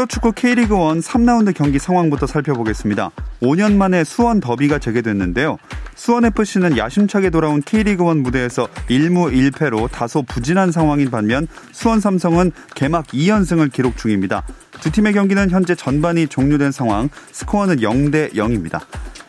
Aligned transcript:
프로축구 0.00 0.32
K리그 0.32 0.74
1 0.74 1.00
3라운드 1.00 1.52
경기 1.54 1.78
상황부터 1.78 2.26
살펴보겠습니다. 2.26 3.10
5년 3.42 3.76
만에 3.76 4.02
수원 4.04 4.40
더비가 4.40 4.78
재개됐는데요. 4.78 5.58
수원FC는 5.94 6.78
야심차게 6.78 7.28
돌아온 7.28 7.60
K리그 7.60 8.08
1 8.08 8.14
무대에서 8.14 8.66
1무 8.88 9.52
1패로 9.52 9.90
다소 9.90 10.22
부진한 10.22 10.72
상황인 10.72 11.10
반면 11.10 11.46
수원 11.72 12.00
삼성은 12.00 12.52
개막 12.74 13.08
2연승을 13.08 13.70
기록 13.70 13.98
중입니다. 13.98 14.42
두 14.80 14.90
팀의 14.90 15.12
경기는 15.12 15.50
현재 15.50 15.74
전반이 15.74 16.28
종료된 16.28 16.72
상황, 16.72 17.10
스코어는 17.32 17.80
0대 17.80 18.32
0입니다. 18.32 18.80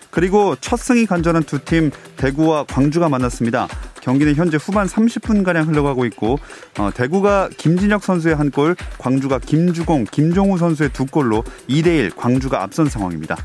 그리고 0.09 0.55
첫 0.61 0.77
승이 0.77 1.05
간절한 1.05 1.43
두 1.43 1.59
팀 1.59 1.91
대구와 2.15 2.65
광주가 2.65 3.09
만났습니다. 3.09 3.67
경기는 4.01 4.35
현재 4.35 4.57
후반 4.57 4.87
30분가량 4.87 5.67
흘러가고 5.67 6.05
있고 6.05 6.39
어, 6.77 6.91
대구가 6.93 7.49
김진혁 7.55 8.03
선수의 8.03 8.35
한 8.35 8.51
골, 8.51 8.75
광주가 8.97 9.39
김주공, 9.39 10.05
김종우 10.11 10.57
선수의 10.57 10.89
두 10.91 11.05
골로 11.05 11.43
2대1 11.69 12.15
광주가 12.15 12.61
앞선 12.63 12.87
상황입니다. 12.87 13.37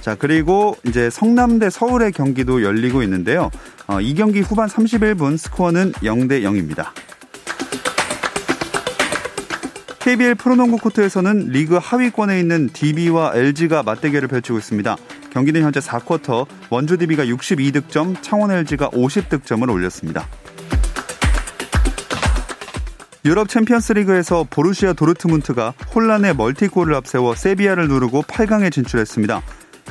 자, 0.00 0.14
그리고 0.14 0.76
이제 0.86 1.10
성남대 1.10 1.70
서울의 1.70 2.12
경기도 2.12 2.62
열리고 2.62 3.02
있는데요. 3.02 3.50
어, 3.88 4.00
이 4.00 4.14
경기 4.14 4.40
후반 4.40 4.68
31분 4.68 5.36
스코어는 5.36 5.92
0대 5.92 6.42
0입니다. 6.42 6.86
KBL 9.98 10.36
프로농구 10.36 10.78
코트에서는 10.78 11.48
리그 11.48 11.76
하위권에 11.76 12.40
있는 12.40 12.70
DB와 12.72 13.32
LG가 13.34 13.82
맞대결을 13.82 14.28
펼치고 14.28 14.56
있습니다. 14.56 14.96
경기는 15.38 15.62
현재 15.62 15.78
4쿼터 15.78 16.48
원주 16.68 16.98
DB가 16.98 17.24
62득점, 17.26 18.16
창원 18.22 18.50
LG가 18.50 18.90
50득점을 18.90 19.70
올렸습니다. 19.70 20.26
유럽 23.24 23.48
챔피언스 23.48 23.92
리그에서 23.92 24.46
보루시아 24.50 24.94
도르트문트가 24.94 25.74
홀란의 25.94 26.34
멀티골을 26.34 26.92
앞세워 26.96 27.36
세비야를 27.36 27.86
누르고 27.86 28.22
8강에 28.22 28.72
진출했습니다. 28.72 29.42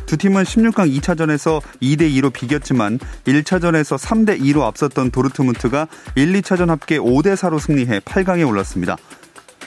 두 0.06 0.18
팀은 0.18 0.44
16강 0.44 0.94
2차전에서 1.00 1.62
2대 1.82 2.12
2로 2.16 2.34
비겼지만 2.34 3.00
1차전에서 3.26 3.98
3대 3.98 4.42
2로 4.42 4.64
앞섰던 4.64 5.12
도르트문트가 5.12 5.88
1, 6.16 6.34
2차전 6.42 6.68
합계 6.68 6.98
5대 6.98 7.36
4로 7.36 7.60
승리해 7.60 8.02
8강에 8.02 8.46
올랐습니다. 8.46 8.98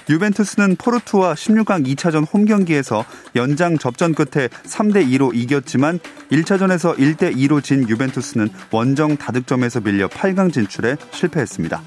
유벤투스는 0.08 0.76
포르투와 0.76 1.34
16강 1.34 1.86
2차전 1.86 2.26
홈 2.32 2.44
경기에서 2.44 3.04
연장 3.36 3.78
접전 3.78 4.14
끝에 4.14 4.48
3대 4.48 5.06
2로 5.08 5.34
이겼지만 5.34 6.00
1차전에서 6.30 6.96
1대 6.96 7.36
2로 7.36 7.62
진 7.62 7.88
유벤투스는 7.88 8.48
원정 8.70 9.16
다득점에서 9.16 9.80
밀려 9.80 10.08
8강 10.08 10.52
진출에 10.52 10.96
실패했습니다. 11.12 11.82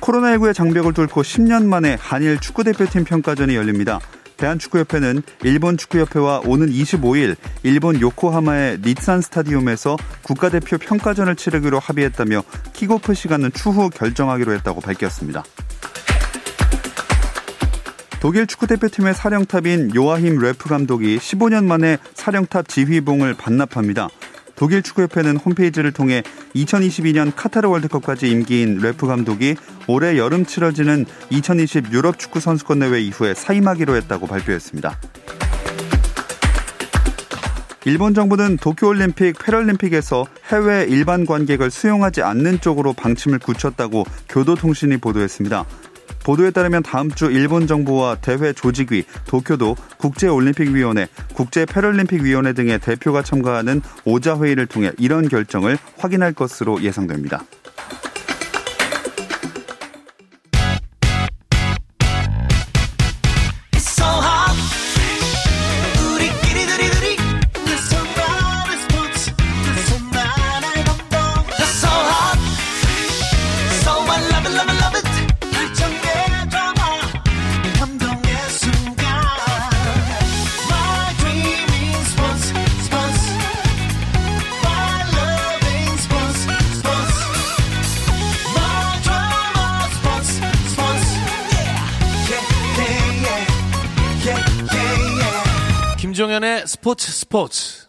코로나19의 0.00 0.54
장벽을 0.54 0.92
뚫고 0.92 1.22
10년 1.22 1.64
만에 1.64 1.96
한일 1.98 2.38
축구대표팀 2.38 3.04
평가전이 3.04 3.56
열립니다. 3.56 4.00
대한축구협회는 4.44 5.22
일본 5.42 5.78
축구협회와 5.78 6.42
오는 6.44 6.68
25일 6.68 7.36
일본 7.62 8.00
요코하마의 8.00 8.80
니산 8.84 9.22
스타디움에서 9.22 9.96
국가대표 10.22 10.76
평가전을 10.76 11.34
치르기로 11.36 11.78
합의했다며 11.78 12.42
킥오프 12.74 13.14
시간은 13.14 13.52
추후 13.52 13.88
결정하기로 13.88 14.52
했다고 14.52 14.82
밝혔습니다. 14.82 15.44
독일 18.20 18.46
축구대표팀의 18.46 19.14
사령탑인 19.14 19.94
요아힘 19.94 20.38
래프 20.38 20.68
감독이 20.68 21.18
15년 21.18 21.64
만에 21.64 21.98
사령탑 22.14 22.68
지휘봉을 22.68 23.34
반납합니다. 23.34 24.08
독일 24.56 24.82
축구협회는 24.82 25.36
홈페이지를 25.36 25.92
통해 25.92 26.22
2022년 26.54 27.32
카타르 27.34 27.68
월드컵까지 27.68 28.30
임기인 28.30 28.78
래프 28.78 29.06
감독이 29.06 29.56
올해 29.86 30.16
여름 30.16 30.46
치러지는 30.46 31.06
2020 31.30 31.92
유럽 31.92 32.18
축구 32.18 32.40
선수권 32.40 32.80
대회 32.80 33.00
이후에 33.00 33.34
사임하기로 33.34 33.96
했다고 33.96 34.26
발표했습니다. 34.26 34.98
일본 37.86 38.14
정부는 38.14 38.56
도쿄올림픽, 38.56 39.38
패럴림픽에서 39.38 40.24
해외 40.50 40.86
일반 40.88 41.26
관객을 41.26 41.70
수용하지 41.70 42.22
않는 42.22 42.60
쪽으로 42.60 42.94
방침을 42.94 43.40
굳혔다고 43.40 44.04
교도통신이 44.30 44.96
보도했습니다. 44.96 45.66
보도에 46.24 46.50
따르면 46.50 46.82
다음 46.82 47.10
주 47.10 47.26
일본 47.26 47.66
정부와 47.68 48.16
대회 48.16 48.52
조직위, 48.52 49.04
도쿄도 49.26 49.76
국제올림픽위원회, 49.98 51.06
국제패럴림픽위원회 51.34 52.54
등의 52.54 52.80
대표가 52.80 53.22
참가하는 53.22 53.82
오자 54.04 54.38
회의를 54.38 54.66
통해 54.66 54.90
이런 54.98 55.28
결정을 55.28 55.78
확인할 55.98 56.32
것으로 56.32 56.82
예상됩니다. 56.82 57.44
스포츠 96.84 97.10
스포츠. 97.12 97.83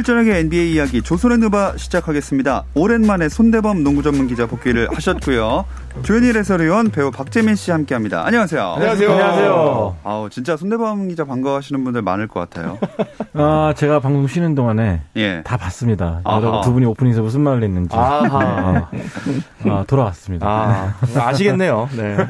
수요일 0.00 0.04
저녁의 0.04 0.40
NBA 0.40 0.72
이야기 0.72 1.02
조선의 1.02 1.38
누바 1.38 1.74
시작하겠습니다. 1.76 2.64
오랜만에 2.74 3.28
손대범 3.28 3.82
농구 3.82 4.02
전문 4.02 4.26
기자 4.26 4.46
복귀를 4.46 4.88
하셨고요. 4.92 5.64
조현일 6.02 6.36
해설위원 6.36 6.90
배우 6.90 7.10
박재민 7.10 7.54
씨 7.56 7.70
함께합니다. 7.70 8.24
안녕하세요. 8.24 8.62
안녕하세요. 8.62 9.10
안녕하세요. 9.10 9.96
아우 10.04 10.30
진짜 10.30 10.56
손대범 10.56 11.08
기자 11.08 11.24
반가워하시는 11.24 11.82
분들 11.84 12.02
많을 12.02 12.28
것 12.28 12.40
같아요. 12.40 12.78
아, 13.34 13.74
제가 13.76 14.00
방송 14.00 14.26
쉬는 14.26 14.54
동안에 14.54 15.02
예. 15.16 15.42
다 15.42 15.56
봤습니다. 15.56 16.20
아하. 16.24 16.40
여러분 16.40 16.60
두 16.62 16.72
분이 16.72 16.86
오프닝에서 16.86 17.22
무슨 17.22 17.40
말을 17.42 17.62
했는지. 17.62 17.94
아하. 17.96 18.88
네. 18.92 19.70
아, 19.70 19.84
돌아왔습니다. 19.86 20.46
아, 20.46 20.94
아시겠네요. 21.16 21.88
네. 21.96 22.16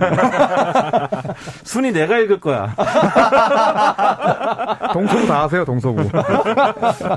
순위 1.65 1.93
내가 1.93 2.19
읽을 2.19 2.41
거야. 2.41 2.75
동서구 4.93 5.27
다 5.27 5.43
하세요, 5.45 5.65
동서구. 5.65 6.09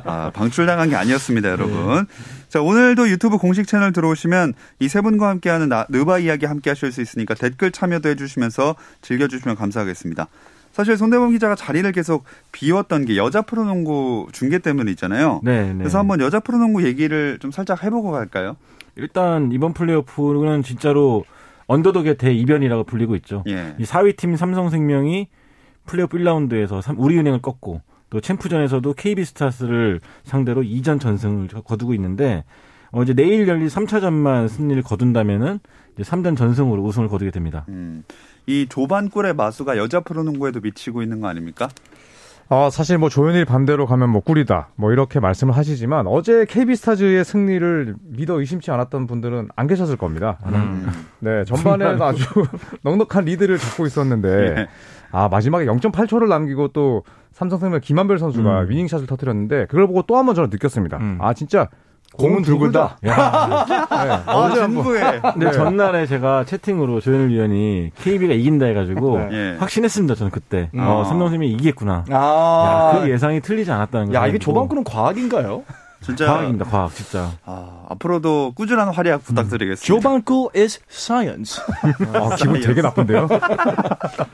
아, 0.06 0.32
방출당한 0.34 0.90
게 0.90 0.96
아니었습니다, 0.96 1.50
여러분. 1.50 2.06
자, 2.50 2.62
오늘도 2.62 3.10
유튜브 3.10 3.38
공식 3.38 3.68
채널 3.68 3.92
들어오시면 3.94 4.54
이 4.80 4.88
세 4.88 5.02
분과 5.02 5.28
함께하는 5.30 5.70
나- 5.70 5.86
느바 5.90 6.20
이야기 6.20 6.46
함께 6.46 6.70
하실 6.70 6.92
수 6.92 7.02
있으니까 7.02 7.34
댓글 7.34 7.72
참여도 7.72 8.10
해주시면서 8.10 8.76
즐겨주시면 9.02 9.56
감사하겠습니다. 9.56 10.28
사실 10.72 10.98
손대범 10.98 11.32
기자가 11.32 11.56
자리를 11.56 11.92
계속 11.92 12.24
비웠던 12.52 13.06
게 13.06 13.18
여자 13.18 13.42
프로농구 13.42 14.28
중계 14.32 14.60
때문에 14.60 14.92
있잖아요. 14.92 15.40
네, 15.44 15.68
네. 15.68 15.76
그래서 15.80 16.00
한번 16.00 16.20
여자 16.22 16.40
프로농구 16.40 16.84
얘기를 16.84 17.38
좀 17.40 17.52
살짝 17.52 17.84
해보고 17.84 18.12
갈까요? 18.12 18.56
일단 18.96 19.52
이번 19.52 19.74
플레이오프는 19.74 20.62
진짜로 20.64 21.26
언더독의 21.74 22.18
대이변이라고 22.18 22.84
불리고 22.84 23.16
있죠. 23.18 23.44
예. 23.48 23.76
이 23.80 23.84
4위 23.84 24.16
팀 24.16 24.36
삼성생명이 24.36 25.28
플레이오프 25.86 26.18
1라운드에서 26.18 26.96
우리은행을 26.98 27.42
꺾고 27.42 27.82
또 28.10 28.22
챔프전에서도 28.22 28.94
KB스타스를 28.94 30.00
상대로 30.24 30.62
2전 30.62 31.00
전승을 31.00 31.48
거두고 31.48 31.94
있는데 31.96 32.44
어, 32.92 33.02
이제 33.02 33.14
내일 33.14 33.48
열릴 33.48 33.68
3차전만 33.68 34.50
승리를 34.50 34.82
거둔다면은 34.84 35.60
이제 35.94 36.04
3전 36.04 36.38
전승으로 36.38 36.84
우승을 36.84 37.08
거두게 37.08 37.32
됩니다. 37.32 37.66
음. 37.70 38.04
이 38.46 38.68
조반꿀의 38.70 39.34
마수가 39.34 39.78
여자 39.78 40.02
프로농구에도 40.02 40.60
미치고 40.60 41.02
있는 41.02 41.22
거 41.22 41.28
아닙니까? 41.28 41.70
아, 42.54 42.70
사실 42.70 42.98
뭐 43.00 43.10
조현일 43.10 43.46
반대로 43.46 43.88
가면 43.88 44.10
뭐 44.10 44.22
꿀이다. 44.22 44.70
뭐 44.76 44.92
이렇게 44.92 45.20
말씀을 45.20 45.58
하시지만 45.58 46.06
어제 46.06 46.46
KB스타즈의 46.46 47.26
승리를 47.26 47.96
믿어 48.04 48.40
의심치 48.40 48.70
않았던 48.70 49.08
분들은 49.08 49.50
안 49.56 49.68
계셨을 49.68 49.98
겁니다. 49.98 50.38
음. 50.46 50.88
네, 51.20 51.44
전반에 51.46 51.86
아주 52.00 52.24
넉넉한 52.84 53.26
리드를 53.26 53.58
잡고 53.58 53.88
있었는데 53.88 54.56
예. 54.58 54.68
아, 55.12 55.30
마지막에 55.30 55.66
0.8초를 55.66 56.28
남기고 56.28 56.70
또 56.70 57.04
삼성생명 57.32 57.80
김한별 57.82 58.20
선수가 58.20 58.62
음. 58.62 58.70
위닝샷을 58.70 59.08
터뜨렸는데 59.08 59.66
그걸 59.66 59.88
보고 59.88 60.04
또 60.04 60.16
한 60.18 60.26
번 60.28 60.36
저는 60.36 60.50
느꼈습니다. 60.52 60.98
음. 60.98 61.18
아, 61.22 61.34
진짜 61.34 61.70
공은 62.16 62.44
둘굴다. 62.44 62.98
네, 63.02 63.10
어제 63.10 64.60
한번 64.62 64.84
승부에. 64.84 65.22
근데 65.34 65.46
네. 65.48 65.52
전날에 65.52 66.06
제가 66.06 66.46
채팅으로 66.46 67.00
조현일 67.00 67.30
위원이 67.30 67.92
KB가 68.00 68.34
이긴다 68.34 68.68
해가지고 68.68 69.18
네. 69.18 69.30
예. 69.32 69.58
확신했습니다. 69.60 70.16
저는 70.16 70.32
그때 70.32 70.70
음. 70.76 70.80
어, 70.80 71.02
아. 71.02 71.04
삼성생명이 71.06 71.52
이기겠구나. 71.54 72.06
아, 72.12 72.94
야, 72.96 73.00
그 73.00 73.10
예상이 73.10 73.42
틀리지 73.42 73.72
않았다는 73.72 74.10
거. 74.10 74.14
야, 74.14 74.28
이게 74.28 74.38
조방구는 74.38 74.84
과학인가요? 74.84 75.64
진짜 76.04 76.26
과학입니다. 76.26 76.66
과학 76.66 76.94
진짜. 76.94 77.32
아, 77.46 77.86
앞으로도 77.90 78.54
꾸준한 78.56 78.90
활약 78.90 79.24
부탁드리겠습니다. 79.24 79.86
조방구 79.86 80.50
is 80.56 80.80
science. 80.90 81.62
아, 82.14 82.36
기분 82.36 82.60
되게 82.62 82.82
나쁜데요. 82.82 83.28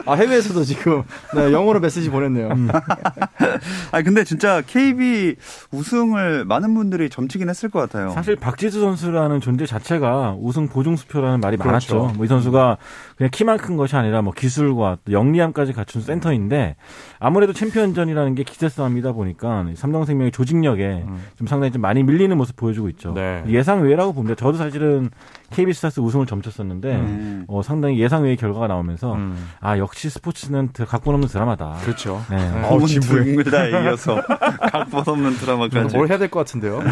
아, 0.06 0.13
해외에서도 0.13 0.63
지금 0.63 1.04
네, 1.36 1.51
영어로 1.51 1.80
메시지 1.80 2.10
보냈네요. 2.10 2.50
아니 3.92 4.04
근데 4.04 4.24
진짜 4.24 4.62
KB 4.66 5.36
우승을 5.71 6.45
많은 6.45 6.74
분들이 6.74 7.10
점치긴 7.10 7.50
했을 7.50 7.69
것 7.69 7.80
같아요. 7.80 8.12
사실 8.12 8.36
박지수 8.36 8.80
선수라는 8.81 9.42
존재 9.42 9.66
자체가 9.66 10.36
우승 10.39 10.68
보증 10.68 10.95
수표라는 10.95 11.39
말이 11.39 11.57
그렇죠. 11.57 11.95
많았죠. 11.95 12.13
뭐 12.18 12.25
이 12.25 12.27
선수가 12.30 12.77
그냥 13.18 13.30
키만 13.31 13.57
큰 13.57 13.75
것이 13.75 13.95
아니라 13.95 14.21
뭐 14.21 14.33
기술과 14.33 14.98
또 15.06 15.12
영리함까지 15.12 15.74
갖춘 15.74 16.01
센터인데 16.01 16.75
아무래도 17.19 17.54
챔피언전이라는 17.54 18.36
게 18.36 18.44
기세 18.44 18.69
싸움이다 18.69 19.13
보니까 19.13 19.66
삼성생명의 19.75 20.31
조직력에 20.31 21.06
좀상 21.38 21.59
당히 21.60 21.72
좀 21.72 21.82
많이 21.82 22.04
밀리는 22.04 22.36
모습 22.38 22.56
보여주고 22.56 22.90
있죠. 22.90 23.14
네. 23.14 23.44
예상 23.48 23.82
외라고 23.84 24.14
봅니다. 24.14 24.36
저도 24.36 24.58
사실은 24.58 25.10
KB스타스 25.52 26.00
우승을 26.00 26.26
점쳤었는데 26.26 26.96
음. 26.96 27.46
어, 27.48 27.62
상당히 27.62 28.00
예상 28.00 28.24
외의 28.24 28.36
결과가 28.38 28.68
나오면서 28.68 29.14
음. 29.14 29.36
아 29.60 29.78
역시 29.78 30.10
스포츠는 30.10 30.70
드- 30.74 30.86
각본 30.86 31.14
없는 31.16 31.28
드라마다. 31.28 31.78
그렇죠. 31.82 32.22
네. 32.30 32.38
어우, 32.64 32.86
진부해. 32.88 33.24
둥글다에 33.24 33.70
이어서 33.84 34.22
각본 34.72 35.04
없는 35.08 35.34
드라마까지 35.38 35.96
뭘 35.96 36.10
해야 36.10 36.18
될 36.18 36.30
것 36.30 36.40
같은데요. 36.40 36.80
네. 36.82 36.90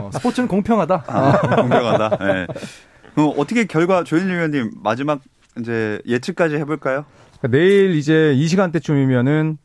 어, 0.00 0.10
스포츠는 0.12 0.48
공평하다. 0.48 1.04
아, 1.06 1.56
공평하다. 1.56 2.08
네. 2.18 2.46
어떻게 3.36 3.64
결과 3.64 4.04
조현일 4.04 4.36
위원님 4.36 4.70
마지막 4.82 5.20
이제 5.58 6.00
예측까지 6.06 6.54
해볼까요? 6.56 7.04
그러니까 7.40 7.58
내일 7.58 7.96
이제 7.96 8.32
이 8.34 8.46
시간대쯤이면은 8.46 9.58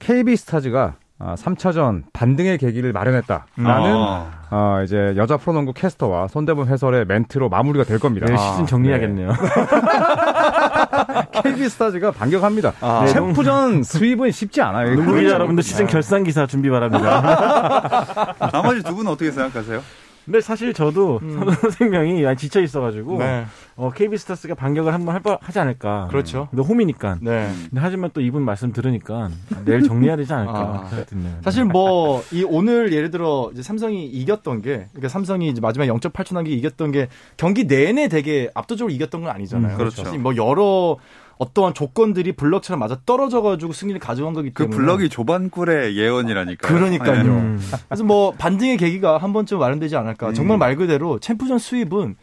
KB 0.00 0.34
스타즈가 0.36 0.96
아, 1.20 1.34
3차전 1.34 2.04
반등의 2.12 2.58
계기를 2.58 2.92
마련했다라는 2.92 3.66
아. 3.66 4.30
아, 4.50 4.82
이제 4.84 5.14
여자 5.16 5.36
프로농구 5.36 5.72
캐스터와 5.72 6.28
손대범 6.28 6.68
해설의 6.68 7.06
멘트로 7.06 7.48
마무리가 7.48 7.84
될 7.84 7.98
겁니다. 7.98 8.26
아, 8.32 8.36
시즌 8.36 8.66
정리하겠네요. 8.66 9.32
KB 11.42 11.68
스타즈가 11.68 12.12
반격합니다. 12.12 12.72
아. 12.80 13.02
네, 13.04 13.12
챔프전 13.12 13.82
수입은 13.82 14.30
쉽지 14.30 14.62
않아요. 14.62 14.94
농구 14.94 15.12
그렇죠. 15.12 15.30
여러분들 15.30 15.64
시즌 15.64 15.88
결산 15.88 16.22
기사 16.22 16.46
준비 16.46 16.70
바랍니다. 16.70 18.34
나머지 18.52 18.84
두 18.84 18.94
분은 18.94 19.10
어떻게 19.10 19.32
생각하세요? 19.32 19.82
근데 20.28 20.42
사실 20.42 20.74
저도 20.74 21.20
삼성생명이 21.24 22.20
많이 22.22 22.36
지쳐 22.36 22.60
있어가지고 22.60 23.16
네. 23.18 23.46
어, 23.76 23.90
KB스타스가 23.90 24.54
반격을 24.54 24.92
한번 24.92 25.14
할, 25.14 25.22
바- 25.22 25.38
하지 25.40 25.58
않을까. 25.58 26.08
그렇죠. 26.10 26.48
근데 26.50 26.62
홈이니까. 26.62 27.16
네. 27.22 27.50
근데 27.70 27.80
하지만 27.80 28.10
또 28.12 28.20
이분 28.20 28.42
말씀 28.42 28.72
들으니까 28.72 29.30
내일 29.64 29.82
정리해야 29.82 30.16
되지 30.16 30.30
않을까 30.32 30.52
아. 30.58 30.90
사실 31.42 31.64
뭐 31.64 32.22
이 32.32 32.44
오늘 32.46 32.92
예를 32.92 33.10
들어 33.10 33.50
이제 33.54 33.62
삼성이 33.62 34.04
이겼던 34.06 34.60
게 34.60 34.86
그러니까 34.92 35.08
삼성이 35.08 35.48
이제 35.48 35.60
마지막에 35.62 35.90
0.8초 35.90 36.34
남기 36.34 36.52
이겼던 36.54 36.92
게 36.92 37.08
경기 37.38 37.64
내내 37.66 38.08
되게 38.08 38.50
압도적으로 38.54 38.92
이겼던 38.92 39.22
건 39.22 39.30
아니잖아요. 39.30 39.74
음, 39.74 39.78
그렇죠. 39.78 40.04
사실 40.04 40.18
뭐 40.18 40.36
여러 40.36 40.96
어떠한 41.38 41.74
조건들이 41.74 42.32
블럭처럼 42.32 42.80
맞아 42.80 42.98
떨어져가지고 43.06 43.72
승리를 43.72 43.98
가져간 44.00 44.34
거기 44.34 44.50
그 44.50 44.64
때문에 44.64 44.76
블럭이 44.76 45.08
조반꿀의 45.08 45.96
예언이라니까요. 45.96 46.74
그러니까요. 46.74 47.22
네. 47.22 47.28
음. 47.28 47.60
그래서 47.88 48.04
뭐 48.04 48.32
반등의 48.32 48.76
계기가 48.76 49.18
한 49.18 49.32
번쯤 49.32 49.58
마련되지 49.58 49.96
않을까. 49.96 50.30
음. 50.30 50.34
정말 50.34 50.58
말 50.58 50.76
그대로 50.76 51.18
챔프전 51.18 51.58
수입은 51.58 52.16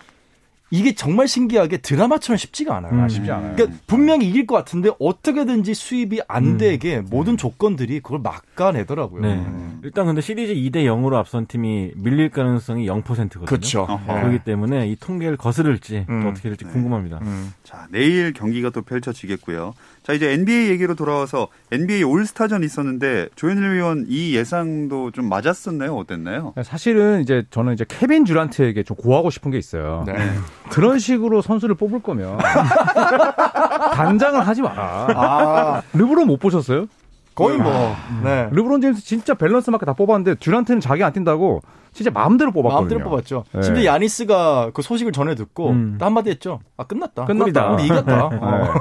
이게 0.76 0.94
정말 0.94 1.28
신기하게 1.28 1.78
드라마처럼 1.78 2.38
쉽지가 2.38 2.76
않아요. 2.78 2.94
음. 2.94 3.08
쉽지 3.08 3.32
않아요. 3.32 3.56
그러니까 3.56 3.80
분명히 3.88 4.28
이길 4.28 4.46
것 4.46 4.56
같은데 4.56 4.90
어떻게든지 5.00 5.74
수입이 5.74 6.22
안 6.28 6.46
음. 6.46 6.58
되게 6.58 7.00
모든 7.00 7.38
조건들이 7.38 8.02
그걸 8.02 8.20
막아내더라고요. 8.20 9.22
네. 9.22 9.34
음. 9.36 9.80
일단 9.84 10.06
근데 10.06 10.20
시리즈 10.20 10.54
2대 10.54 10.86
0으로 10.86 11.14
앞선 11.16 11.46
팀이 11.46 11.92
밀릴 11.96 12.30
가능성이 12.30 12.88
0%거든요. 12.88 13.46
그렇죠. 13.46 13.82
어허. 13.84 14.14
그렇기 14.22 14.40
때문에 14.40 14.88
이 14.90 14.98
통계를 14.98 15.38
거스를지 15.38 16.06
음. 16.10 16.24
또 16.24 16.30
어떻게 16.30 16.50
될지 16.50 16.66
네. 16.66 16.72
궁금합니다. 16.72 17.20
음. 17.22 17.54
자, 17.64 17.88
내일 17.92 18.34
경기가 18.34 18.70
또 18.72 18.82
펼쳐지겠고요. 18.82 19.74
자, 20.04 20.14
이제 20.14 20.32
NBA 20.34 20.70
얘기로 20.72 20.96
돌아와서 20.96 21.48
NBA 21.72 22.04
올스타전 22.04 22.64
있었는데 22.64 23.30
조현일 23.36 23.74
위원 23.74 24.06
이 24.08 24.36
예상도 24.36 25.12
좀 25.12 25.30
맞았었나요? 25.30 25.96
어땠나요? 25.96 26.54
사실은 26.64 27.22
이제 27.22 27.44
저는 27.50 27.74
이제 27.74 27.86
케빈 27.88 28.24
듀란트에게 28.24 28.84
좀 28.84 28.98
고하고 28.98 29.30
싶은 29.30 29.52
게 29.52 29.58
있어요. 29.58 30.04
네. 30.06 30.14
그런 30.70 31.00
식으로 31.00 31.42
선수를 31.42 31.76
뽑을 31.76 32.02
거면 32.02 32.38
단장을 33.94 34.46
하지 34.48 34.62
마라. 34.62 35.08
아, 35.16 35.82
르브론 35.94 36.28
못 36.28 36.40
보셨어요? 36.40 36.88
거의 37.36 37.58
뭐, 37.58 37.96
네. 38.24 38.48
르브론 38.52 38.80
제임스 38.82 39.04
진짜 39.04 39.34
밸런스 39.34 39.70
맞게 39.70 39.86
다 39.86 39.94
뽑았는데 39.94 40.36
듀란트는 40.36 40.80
자기 40.80 41.04
안 41.04 41.12
뛴다고 41.12 41.62
진짜 41.92 42.10
마음대로 42.12 42.52
뽑았거든요. 42.52 42.80
마음대로 42.80 43.10
뽑았죠. 43.10 43.44
네. 43.54 43.62
심지어 43.62 43.86
야니스가 43.86 44.72
그 44.74 44.82
소식을 44.82 45.12
전해 45.12 45.36
듣고 45.36 45.72
음. 45.72 45.98
또 46.00 46.06
한마디 46.06 46.30
했죠. 46.30 46.60
아, 46.78 46.86
끝났다. 46.86 47.26
끝났다. 47.26 47.72
우리 47.72 47.86
이겼다. 47.86 48.30
네. 48.32 48.38
어. 48.42 48.74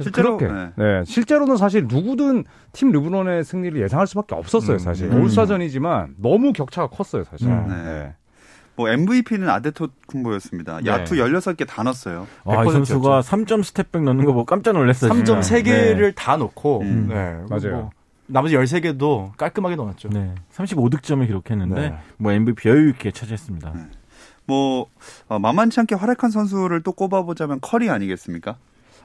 실제로, 0.00 0.36
그렇게 0.36 0.52
네. 0.52 0.70
네. 0.76 1.04
실제로는 1.04 1.56
사실 1.56 1.86
누구든 1.86 2.44
팀 2.72 2.90
르브론의 2.92 3.44
승리를 3.44 3.80
예상할 3.82 4.06
수밖에 4.06 4.34
없었어요 4.34 4.78
사실 4.78 5.12
음. 5.12 5.22
올스타전이지만 5.22 6.14
너무 6.16 6.52
격차가 6.52 6.88
컸어요 6.88 7.24
사실 7.24 7.48
음. 7.48 7.66
네. 7.68 8.14
네. 8.72 8.76
뭐 8.76 8.88
MVP는 8.88 9.48
아데토쿤보였습니다. 9.48 10.80
네. 10.82 10.90
야투 10.90 11.16
16개 11.16 11.66
다 11.66 11.82
넣었어요. 11.82 12.26
아, 12.44 12.64
이100% 12.64 12.72
선수가 12.72 13.20
3점 13.20 13.62
step 13.62 13.82
back 13.82 14.02
넣는 14.02 14.24
거 14.24 14.32
보고 14.32 14.44
깜짝 14.44 14.72
놀랐어요. 14.72 15.12
3점 15.12 15.42
진짜. 15.42 15.56
3개를 15.56 16.14
다 16.14 16.36
넣고, 16.36 16.80
음. 16.80 17.08
네. 17.08 17.36
맞아요. 17.48 17.76
뭐 17.76 17.90
나머지 18.26 18.56
13개도 18.56 19.36
깔끔하게 19.36 19.76
넣었죠. 19.76 20.08
네. 20.08 20.20
네. 20.20 20.34
35득점을 20.54 21.26
기록했는데 21.26 21.80
네. 21.80 21.94
뭐 22.16 22.32
MVP 22.32 22.68
여유 22.68 22.88
있게 22.90 23.10
차지했습니다. 23.10 23.72
뭐 24.46 24.86
어, 25.28 25.38
만만치 25.38 25.78
않게 25.80 25.94
활약한 25.94 26.30
선수를 26.30 26.82
또 26.82 26.92
꼽아보자면 26.92 27.58
커리 27.60 27.90
아니겠습니까? 27.90 28.56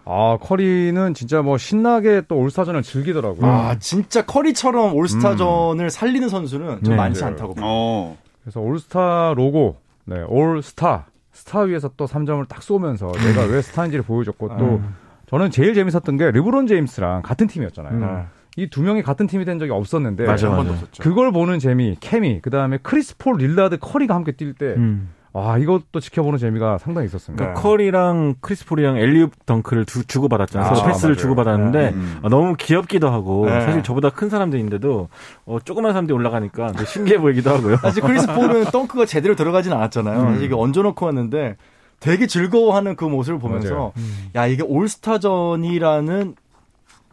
아 0.05 0.37
커리는 0.39 1.13
진짜 1.13 1.41
뭐 1.41 1.57
신나게 1.57 2.21
또 2.29 2.37
올스타전을 2.37 2.81
즐기더라고요 2.81 3.51
아, 3.51 3.77
진짜 3.77 4.25
커리처럼 4.25 4.95
올스타전을 4.95 5.89
살리는 5.89 6.29
선수는 6.29 6.83
좀 6.83 6.91
네. 6.91 6.95
많지. 6.95 7.23
않다고 7.25 7.53
봐요. 7.55 7.65
어. 7.67 8.17
그래서 8.47 8.61
올스타 8.61 9.33
로고 9.35 9.75
네 10.05 10.23
올스타 10.25 11.07
스타 11.33 11.59
위에서 11.63 11.91
또 11.97 12.05
3점을 12.05 12.47
딱 12.47 12.63
쏘면서 12.63 13.11
내가 13.11 13.43
왜 13.43 13.61
스타인지를 13.61 14.05
보여줬고 14.05 14.47
또 14.57 14.65
음. 14.77 14.95
저는 15.29 15.51
제일 15.51 15.73
재밌었던 15.73 16.15
게 16.15 16.31
르브론 16.31 16.65
제임스랑 16.65 17.23
같은 17.23 17.47
팀이었잖아요 17.47 17.93
음. 17.93 18.25
이두 18.55 18.83
명이 18.83 19.03
같은 19.03 19.27
팀이 19.27 19.43
된 19.43 19.59
적이 19.59 19.73
없었는데 19.73 20.25
맞아, 20.25 20.49
맞아. 20.49 20.73
그걸 20.99 21.33
보는 21.33 21.59
재미, 21.59 21.97
케미, 21.99 22.39
그 22.41 22.49
다음에 22.49 22.79
크리스 22.81 23.17
폴, 23.17 23.37
릴라드, 23.37 23.77
커리가 23.79 24.15
함께 24.15 24.31
뛸 24.31 24.53
때, 24.53 24.73
음. 24.77 25.09
아, 25.33 25.57
이것도 25.57 25.99
지켜보는 25.99 26.39
재미가 26.39 26.77
상당히 26.79 27.05
있었습니다. 27.07 27.45
네. 27.45 27.53
커리랑 27.53 28.35
크리스폴이랑 28.41 28.97
alley-oop 28.97 29.29
덩크를 29.45 29.85
두, 29.85 30.03
주고받았잖아요. 30.05 30.69
아, 30.69 30.73
서로 30.73 30.87
패스를 30.87 31.15
맞아요. 31.15 31.21
주고받았는데 31.21 31.89
음. 31.93 32.19
아, 32.23 32.29
너무 32.29 32.55
귀엽기도 32.57 33.09
하고 33.09 33.45
네. 33.45 33.61
사실 33.61 33.83
저보다 33.83 34.09
큰 34.09 34.29
사람들인데도 34.29 35.09
어, 35.45 35.57
조그만 35.63 35.91
사람들이 35.93 36.15
올라가니까 36.15 36.73
신기해 36.85 37.19
보이기도 37.19 37.51
하고요. 37.51 37.77
사실 37.83 38.01
크리스 38.03 38.27
폴은 38.27 38.65
덩크가 38.65 39.05
제대로 39.05 39.35
들어가진 39.35 39.73
않았잖아요. 39.73 40.19
음. 40.21 40.43
이게 40.43 40.55
얹어놓고 40.55 41.05
왔는데 41.05 41.57
되게 41.99 42.27
즐거워하는 42.27 42.95
그 42.95 43.05
모습을 43.05 43.39
보면서 43.39 43.73
맞아요. 43.73 43.93
야 44.35 44.47
이게 44.47 44.63
올스타전이라는 44.63 46.35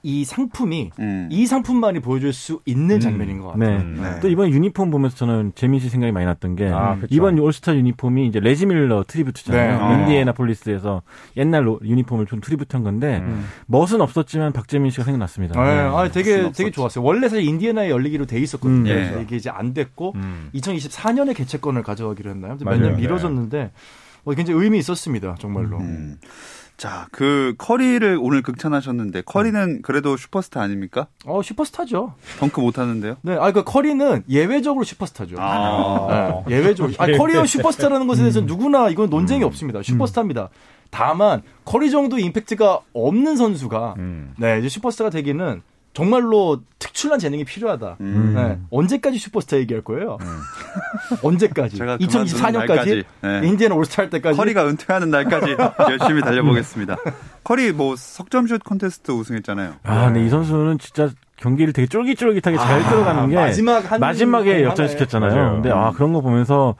이 0.06 0.23
상품이 0.26 0.90
음. 0.99 1.28
이 1.32 1.46
상품만이 1.46 2.00
보여줄 2.00 2.34
수 2.34 2.61
있는 2.66 3.00
장면인 3.00 3.40
것 3.40 3.52
같아요. 3.52 3.78
네. 3.78 3.84
네. 4.02 4.20
또 4.20 4.28
이번 4.28 4.50
유니폼 4.52 4.90
보면서 4.90 5.16
저는 5.16 5.52
재민 5.54 5.80
씨 5.80 5.88
생각이 5.88 6.12
많이 6.12 6.26
났던 6.26 6.56
게 6.56 6.68
아. 6.70 6.99
이번 7.08 7.38
올스타 7.38 7.75
유니폼이 7.75 8.26
이제 8.26 8.38
레지 8.38 8.66
밀러 8.66 9.02
tribute잖아요. 9.08 9.78
네. 9.78 9.82
어. 9.82 9.99
인디애나폴리스에서 10.02 11.00
옛날 11.38 11.66
로- 11.66 11.80
유니폼을 11.82 12.26
좀 12.26 12.42
tribute한 12.42 12.84
건데 12.84 13.20
음. 13.25 13.46
멋은 13.66 14.02
없었지만 14.02 14.52
박재민 14.52 14.90
씨가 14.90 15.04
생각났습니다. 15.04 15.58
네, 15.58 15.75
네. 15.75 15.80
아, 15.80 16.08
되게 16.11 16.37
무슨 16.37 16.52
되게 16.52 16.68
없었지. 16.68 16.70
좋았어요. 16.73 17.02
원래 17.04 17.26
사실 17.30 17.44
인디애나에 17.49 17.88
열리기로 17.88 18.26
돼 18.26 18.38
있었거든요. 18.40 18.80
음, 18.80 18.84
그래서 18.84 19.18
예. 19.18 19.23
이게 19.23 19.37
이제 19.37 19.49
안 19.49 19.73
됐고 19.73 20.12
음. 20.16 20.50
2024년에 20.54 21.34
개최권을 21.34 21.82
가져가기로 21.82 22.30
했나요? 22.30 22.56
몇 22.61 22.64
맞아요. 22.64 22.80
년 22.80 22.92
네. 22.96 23.00
미뤄졌는데 23.00 23.70
어, 24.26 24.32
굉장히 24.34 24.62
의미 24.62 24.78
있었습니다. 24.80 25.37
정말로. 25.38 25.78
음. 26.74 26.76
자, 26.76 27.06
그 27.12 27.54
커리를 27.56 28.18
오늘 28.20 28.42
극찬하셨는데 28.42 29.22
커리는 29.22 29.82
그래도 29.82 30.16
슈퍼스타 30.16 30.60
아닙니까? 30.60 31.06
어 31.24 31.40
슈퍼스타죠. 31.42 32.14
덩크 32.38 32.60
못 32.60 32.78
하는데요? 32.78 33.16
네, 33.22 33.36
아, 33.38 33.52
그 33.52 33.62
커리는 33.64 34.22
예외적으로 34.28 34.84
슈퍼스타죠. 34.84 35.36
아. 35.38 36.42
네, 36.46 36.56
예외적으로. 36.56 36.94
아, 36.98 37.06
커리어 37.06 37.46
슈퍼스타라는 37.46 38.06
것에 38.06 38.22
대해서 38.22 38.40
누구나 38.40 38.88
이건 38.88 39.08
논쟁이 39.10 39.44
없습니다. 39.44 39.82
슈퍼스타입니다. 39.82 40.50
다만 40.90 41.42
커리 41.64 41.90
정도 41.90 42.18
임팩트가 42.18 42.80
없는 42.92 43.36
선수가 43.36 43.94
음. 43.98 44.34
네, 44.38 44.58
이제 44.58 44.68
슈퍼스타가 44.68 45.10
되기는 45.10 45.62
정말로 45.94 46.60
특출난 46.80 47.18
재능이 47.18 47.44
필요하다. 47.44 47.96
음. 48.00 48.32
네, 48.34 48.58
언제까지 48.70 49.16
슈퍼스타 49.18 49.56
얘기할 49.58 49.82
거예요? 49.82 50.18
언제까지? 51.22 51.76
제가 51.76 51.98
2024년까지 51.98 52.36
그만두는 52.36 52.66
날까지. 52.66 53.04
네. 53.22 53.40
인디애나 53.48 53.74
올스타 53.76 54.02
할 54.02 54.10
때까지. 54.10 54.36
커리가 54.36 54.66
은퇴하는 54.68 55.10
날까지 55.10 55.56
열심히 55.90 56.20
달려보겠습니다. 56.20 56.96
커리 57.44 57.72
뭐 57.72 57.94
석점슛 57.96 58.64
콘테스트 58.64 59.12
우승했잖아요. 59.12 59.74
아, 59.84 60.06
근데 60.06 60.24
이 60.26 60.28
선수는 60.28 60.78
진짜 60.78 61.10
경기를 61.36 61.72
되게 61.72 61.86
쫄깃쫄깃하게 61.86 62.56
잘 62.56 62.82
아, 62.82 62.88
끌어가는 62.90 63.28
게 63.30 63.34
마지막 63.36 63.90
한 63.92 64.00
마지막에 64.00 64.54
공 64.58 64.64
역전시켰잖아요. 64.70 65.34
맞아요. 65.34 65.52
근데 65.54 65.70
아 65.70 65.90
그런 65.92 66.12
거 66.12 66.20
보면서 66.20 66.74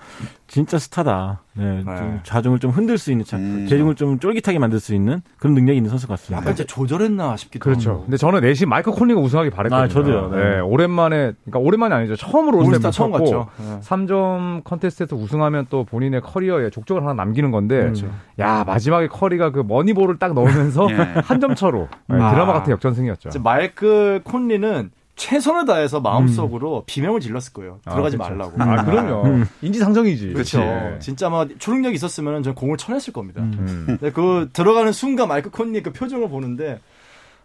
진짜 0.47 0.79
스타다. 0.79 1.41
네, 1.55 1.83
좀 1.85 1.95
네. 1.95 2.21
좌중을 2.23 2.59
좀 2.59 2.71
흔들 2.71 2.99
수 2.99 3.11
있는, 3.11 3.25
자- 3.25 3.37
음. 3.39 3.67
좌중을 3.69 3.95
좀 3.95 4.19
쫄깃하게 4.19 4.59
만들 4.59 4.79
수 4.79 4.95
있는 4.95 5.23
그런 5.39 5.55
능력이 5.55 5.77
있는 5.79 5.89
선수 5.89 6.07
같습니다. 6.07 6.43
약간 6.43 6.55
진짜 6.55 6.73
조절했나 6.73 7.37
싶기도 7.37 7.63
그렇죠. 7.65 7.91
하고. 7.91 8.03
근데 8.03 8.17
저는 8.19 8.41
내심 8.41 8.69
마이클 8.69 8.93
콘리가 8.93 9.21
우승하기 9.21 9.51
바랬거든요. 9.51 9.85
아, 9.85 9.89
저도요. 9.89 10.29
네. 10.31 10.37
네, 10.57 10.61
오랜만에, 10.61 11.33
그러니까 11.45 11.59
오랜만이 11.61 11.95
아니죠. 11.95 12.17
처음으로 12.17 12.59
올스타 12.59 12.91
처음 12.91 13.13
갔죠. 13.13 13.47
네. 13.59 13.81
3점 13.81 14.65
컨테스트에서 14.65 15.17
우승하면 15.17 15.67
또 15.71 15.85
본인의 15.85 16.21
커리어에 16.21 16.71
족적을 16.71 17.03
하나 17.03 17.15
남기는 17.15 17.51
건데, 17.51 17.79
그렇죠. 17.81 18.09
야 18.39 18.65
마지막에 18.65 19.09
커리가 19.09 19.51
그 19.51 19.65
머니볼을 19.67 20.19
딱 20.19 20.35
넣으면서 20.35 20.89
예. 20.91 20.95
한점 21.25 21.55
차로 21.55 21.89
네, 22.09 22.21
아. 22.21 22.33
드라마 22.33 22.53
같은 22.53 22.71
역전승이었죠. 22.73 23.31
마이클 23.43 24.21
콘리는 24.25 24.91
최선을 25.17 25.65
다해서 25.65 26.01
마음속으로 26.01 26.85
비명을 26.87 27.21
질렀을 27.21 27.53
거예요. 27.53 27.81
들어가지 27.85 28.17
음. 28.17 28.23
아. 28.23 28.29
말라고. 28.29 28.63
아, 28.63 28.85
그럼요. 28.85 29.23
음. 29.27 29.47
인지상정이지. 29.63 30.33
그렇죠. 30.33 30.59
네. 30.59 30.97
진짜 31.01 31.29
아마 31.29 31.47
초능력이 31.59 31.95
있었으면 31.95 32.43
전 32.43 32.55
공을 32.55 32.77
쳐냈을 32.77 33.13
겁니다. 33.13 33.43
음. 33.43 33.85
근데 33.87 34.11
그 34.11 34.51
들어가는 34.53 34.93
순간 34.93 35.29
마이클 35.29 35.51
콘리의 35.51 35.83
그 35.83 35.93
표정을 35.93 36.29
보는데 36.29 36.81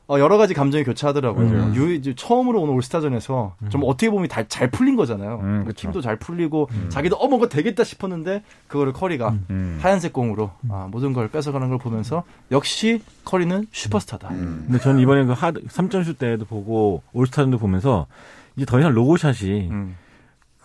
어, 0.09 0.19
여러 0.19 0.37
가지 0.37 0.55
감정이 0.55 0.83
교차하더라고요. 0.83 1.49
맞아요. 1.51 1.75
유, 1.75 1.93
이제 1.93 2.15
처음으로 2.15 2.59
오는 2.61 2.73
올스타전에서 2.73 3.55
좀 3.69 3.83
어떻게 3.85 4.09
보면 4.09 4.27
다, 4.27 4.41
잘 4.47 4.71
풀린 4.71 4.95
거잖아요. 4.95 5.39
음, 5.43 5.55
뭐 5.57 5.65
그쵸. 5.65 5.81
팀도 5.81 6.01
잘 6.01 6.15
풀리고 6.15 6.67
자기도 6.89 7.15
어 7.17 7.27
뭔가 7.27 7.47
되겠다 7.47 7.83
싶었는데 7.83 8.41
그거를 8.67 8.91
커리가 8.91 9.35
음. 9.51 9.77
하얀색 9.79 10.11
공으로 10.11 10.49
아, 10.69 10.87
모든 10.89 11.13
걸 11.13 11.27
뺏어가는 11.27 11.69
걸 11.69 11.77
보면서 11.77 12.23
역시 12.51 13.01
커리는 13.23 13.67
슈퍼스타다. 13.71 14.29
음. 14.29 14.63
근데 14.65 14.79
저는 14.79 14.99
이번에 14.99 15.25
그 15.25 15.33
하드 15.33 15.61
3점슛 15.67 16.17
때도 16.17 16.45
보고 16.45 17.03
올스타전도 17.13 17.59
보면서 17.59 18.07
이제 18.55 18.65
더 18.65 18.79
이상 18.79 18.91
로고샷이 18.91 19.69
음. 19.69 19.95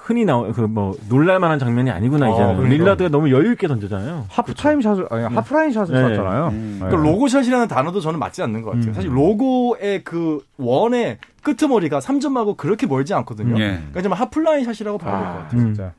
흔히 0.04 0.26
나오 0.26 0.52
그뭐 0.52 0.94
놀랄만한 1.08 1.58
장면이 1.58 1.90
아니구나 1.90 2.28
어, 2.28 2.34
이제는 2.34 2.56
그러니까. 2.56 2.76
릴라드가 2.76 3.08
너무 3.08 3.30
여유 3.30 3.52
있게 3.52 3.66
던져잖아요. 3.66 4.26
하프타임 4.28 4.82
샷을, 4.82 5.06
아니, 5.08 5.24
하프라인 5.34 5.72
샷을 5.72 5.94
네. 5.94 6.08
쐈잖아요. 6.10 6.48
음. 6.48 6.78
네. 6.82 6.88
그 6.90 6.94
로고샷이라는 6.94 7.68
단어도 7.68 8.00
저는 8.00 8.18
맞지 8.18 8.42
않는 8.42 8.60
것 8.60 8.72
같아요. 8.72 8.90
음. 8.90 8.92
사실 8.92 9.10
로고의 9.16 10.04
그 10.04 10.44
원의 10.58 11.16
끄트머리가 11.42 12.00
3점하고 12.00 12.58
그렇게 12.58 12.86
멀지 12.86 13.14
않거든요. 13.14 13.58
예. 13.58 13.78
그러니까 13.78 14.02
좀 14.02 14.12
하프라인 14.12 14.64
샷이라고 14.66 14.98
봐야 14.98 15.18
될 15.18 15.26
것 15.26 15.38
같아요. 15.38 15.60
음. 15.60 15.64
진짜. 15.74 15.92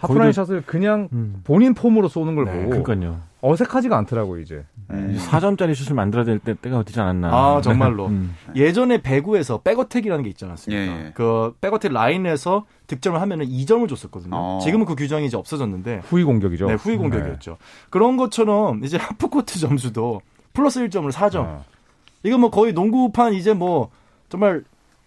하프라인 0.00 0.30
거기도- 0.30 0.32
샷을 0.32 0.62
그냥 0.64 1.08
음. 1.12 1.40
본인 1.44 1.74
폼으로 1.74 2.08
쏘는 2.08 2.34
걸 2.34 2.46
네, 2.46 2.52
보고 2.64 2.82
그러니까요. 2.82 3.20
어색하지가 3.42 3.98
않더라고 3.98 4.38
이제. 4.38 4.64
음. 4.90 5.18
4점짜리 5.18 5.74
슛을 5.74 5.94
만들어야 5.94 6.24
될 6.24 6.38
때, 6.38 6.54
때가 6.54 6.82
되지 6.84 7.00
않았나. 7.00 7.28
아, 7.28 7.60
정말로. 7.60 8.06
음. 8.06 8.34
예전에 8.54 9.02
배구에서 9.02 9.58
back 9.62 9.76
attack이라는 9.76 10.22
게 10.22 10.30
있지 10.30 10.44
않았습니까? 10.44 10.82
예, 10.82 11.06
예. 11.06 11.12
그 11.14 11.54
back 11.60 11.73
attack 11.73 11.92
라인에서 11.92 12.64
득점을 12.86 13.20
하면은 13.20 13.46
2점을 13.46 13.88
줬었거든요. 13.88 14.30
어. 14.34 14.60
지금은 14.62 14.86
그 14.86 14.94
규정이 14.94 15.26
이제 15.26 15.36
없어졌는데 15.36 16.02
후위 16.04 16.24
공격이죠. 16.24 16.66
네, 16.66 16.74
후위 16.74 16.96
공격이었죠. 16.96 17.58
그런 17.90 18.16
것처럼 18.16 18.84
이제 18.84 18.96
하프 18.96 19.28
코트 19.28 19.58
점수도 19.58 20.20
플러스 20.52 20.80
1점으로 20.86 21.10
4점. 21.10 21.40
어. 21.40 21.64
이거 22.22 22.38
뭐 22.38 22.50
거의 22.50 22.72
농구판 22.72 23.34
이제 23.34 23.52
뭐 23.54 23.90
정말 24.28 24.62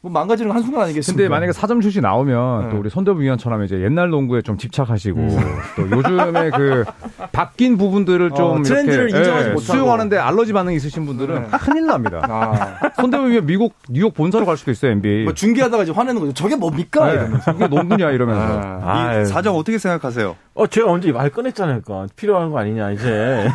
뭐 0.05 0.11
망가지는 0.11 0.51
한 0.51 0.61
순간 0.61 0.83
아니겠습니까? 0.83 1.17
근데 1.17 1.29
만약에 1.29 1.51
4점 1.51 1.81
슛이 1.81 1.99
나오면 1.99 2.61
네. 2.61 2.69
또 2.69 2.77
우리 2.77 2.91
손대부 2.91 3.19
위원처럼 3.21 3.63
이제 3.63 3.81
옛날 3.81 4.09
농구에 4.09 4.43
좀 4.43 4.55
집착하시고 4.55 5.27
또 5.75 5.89
요즘에 5.89 6.51
그 6.51 6.85
바뀐 7.31 7.75
부분들을 7.75 8.31
어, 8.33 8.35
좀 8.35 8.61
트렌드를 8.61 9.09
이렇게, 9.09 9.17
인정하지 9.17 9.49
예, 9.49 9.53
못하고. 9.53 9.73
수용하는데 9.73 10.15
알러지 10.15 10.53
반응이 10.53 10.75
있으신 10.75 11.07
분들은 11.07 11.41
네. 11.49 11.57
큰일 11.57 11.87
납니다. 11.87 12.21
아, 12.21 12.91
손대부 13.01 13.29
위원 13.29 13.47
미국 13.47 13.73
뉴욕 13.89 14.13
본사로 14.13 14.45
갈 14.45 14.57
수도 14.57 14.69
있어요 14.69 14.91
NBA. 14.91 15.23
뭐 15.23 15.33
중계하다가 15.33 15.81
이제 15.81 15.91
화내는 15.91 16.21
거죠. 16.21 16.33
저게 16.33 16.55
뭡니까? 16.55 17.07
네. 17.07 17.13
이러면서. 17.13 17.51
이게 17.53 17.67
농구냐 17.67 18.11
이러면서. 18.11 18.61
아, 18.83 19.15
이 19.15 19.17
아, 19.21 19.25
사정 19.25 19.55
어떻게 19.55 19.79
생각하세요? 19.79 20.35
어, 20.55 20.67
제가 20.67 20.89
언제 20.89 21.11
말 21.11 21.29
꺼냈잖아요. 21.29 21.81
그러니까. 21.81 22.13
필요한 22.15 22.49
거 22.49 22.59
아니냐, 22.59 22.91
이제. 22.91 23.47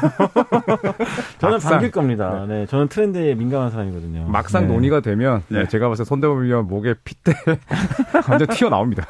저는 1.40 1.54
막상. 1.54 1.70
반길 1.72 1.90
겁니다. 1.90 2.44
네, 2.46 2.66
저는 2.66 2.88
트렌드에 2.88 3.34
민감한 3.34 3.70
사람이거든요. 3.70 4.26
막상 4.28 4.68
네. 4.68 4.74
논의가 4.74 5.00
되면 5.00 5.42
네. 5.48 5.60
네, 5.60 5.68
제가 5.68 5.88
봤을 5.88 6.04
때 6.04 6.08
손대범 6.08 6.42
위원 6.42 6.66
목에 6.68 6.94
핏대 7.02 7.32
완전 8.28 8.48
튀어나옵니다. 8.48 9.06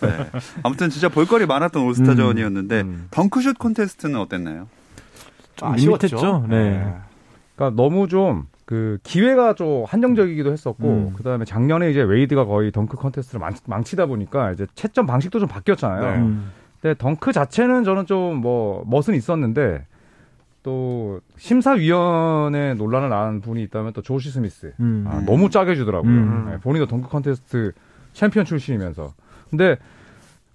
네. 0.00 0.08
아무튼 0.62 0.90
진짜 0.90 1.08
볼거리 1.08 1.46
많았던 1.46 1.82
올스타전이었는데 1.84 2.80
음. 2.80 3.08
덩크슛 3.10 3.58
콘테스트는 3.58 4.18
어땠나요? 4.18 4.66
좀 5.56 5.72
아쉬웠죠. 5.72 6.16
밋밋했죠? 6.16 6.46
네. 6.48 6.94
그러니까 7.56 7.76
너무 7.82 8.08
좀 8.08 8.46
그 8.64 8.98
기회가 9.02 9.54
좀 9.54 9.84
한정적이기도 9.86 10.50
했었고 10.50 10.88
음. 10.88 11.12
그다음에 11.16 11.44
작년에 11.44 11.90
이제 11.90 12.00
웨이드가 12.02 12.46
거의 12.46 12.72
덩크 12.72 12.96
컨테스트를 12.96 13.40
망, 13.40 13.52
망치다 13.66 14.06
보니까 14.06 14.52
이제 14.52 14.66
채점 14.74 15.06
방식도 15.06 15.38
좀 15.38 15.48
바뀌었잖아요. 15.48 16.20
네. 16.20 16.36
음. 16.84 16.88
근데 16.88 16.98
덩크 16.98 17.32
자체는 17.32 17.84
저는 17.84 18.06
좀 18.06 18.34
뭐 18.40 18.84
멋은 18.86 19.14
있었는데 19.16 19.86
또 20.62 21.20
심사위원회 21.36 22.74
논란을 22.74 23.08
낳은 23.08 23.40
분이 23.40 23.62
있다면 23.64 23.92
또 23.92 24.02
조시 24.02 24.30
스미스 24.30 24.72
음. 24.80 25.04
아, 25.08 25.20
너무 25.24 25.50
짜게 25.50 25.74
주더라고요. 25.74 26.10
음. 26.10 26.46
네, 26.50 26.58
본인도 26.58 26.86
덩크 26.86 27.08
컨테스트 27.08 27.72
챔피언 28.12 28.44
출신이면서 28.44 29.12
근데 29.50 29.76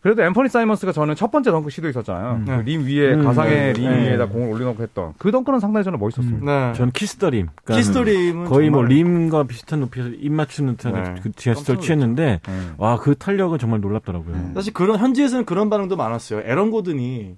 그래도 0.01 0.23
앤퍼니 0.23 0.47
사이먼스가 0.47 0.93
저는 0.93 1.15
첫 1.15 1.29
번째 1.29 1.51
덩크 1.51 1.69
시도 1.69 1.89
있었잖아요. 1.89 2.35
음. 2.35 2.45
그 2.45 2.65
림 2.65 2.85
위에 2.85 3.13
음, 3.15 3.23
가상의 3.25 3.51
네. 3.55 3.73
림 3.73 3.89
네. 3.89 4.09
위에다 4.11 4.27
공을 4.27 4.49
올려놓고 4.53 4.81
했던 4.81 5.13
그 5.17 5.29
덩크는 5.31 5.59
상당히 5.59 5.83
저는 5.83 5.99
멋있었습니다. 5.99 6.45
네. 6.45 6.73
전 6.73 6.91
kiss 6.91 7.12
the 7.12 7.27
rim. 7.27 7.47
그러니까 7.63 7.75
kiss 7.75 7.97
the 7.97 8.13
rim은 8.13 8.45
거의 8.45 8.69
뭐 8.69 8.81
정말- 8.87 8.95
림과 8.97 9.43
비슷한 9.43 9.81
높이에서 9.81 10.09
입 10.09 10.31
맞추는 10.31 10.77
듯한 10.77 11.03
네. 11.15 11.21
그 11.21 11.31
제스처를 11.33 11.81
취했는데 11.81 12.39
음. 12.47 12.73
와 12.77 12.92
그 12.92 13.15
탄력은 13.15 13.57
정말 13.59 13.81
놀랍더라고요. 13.81 14.33
음. 14.35 14.51
사실 14.53 14.71
그런 14.73 14.97
현지에서는 14.99 15.43
그런 15.45 15.69
반응도 15.69 15.97
많았어요. 15.97 16.41
에런 16.45 16.71
고든이 16.71 17.35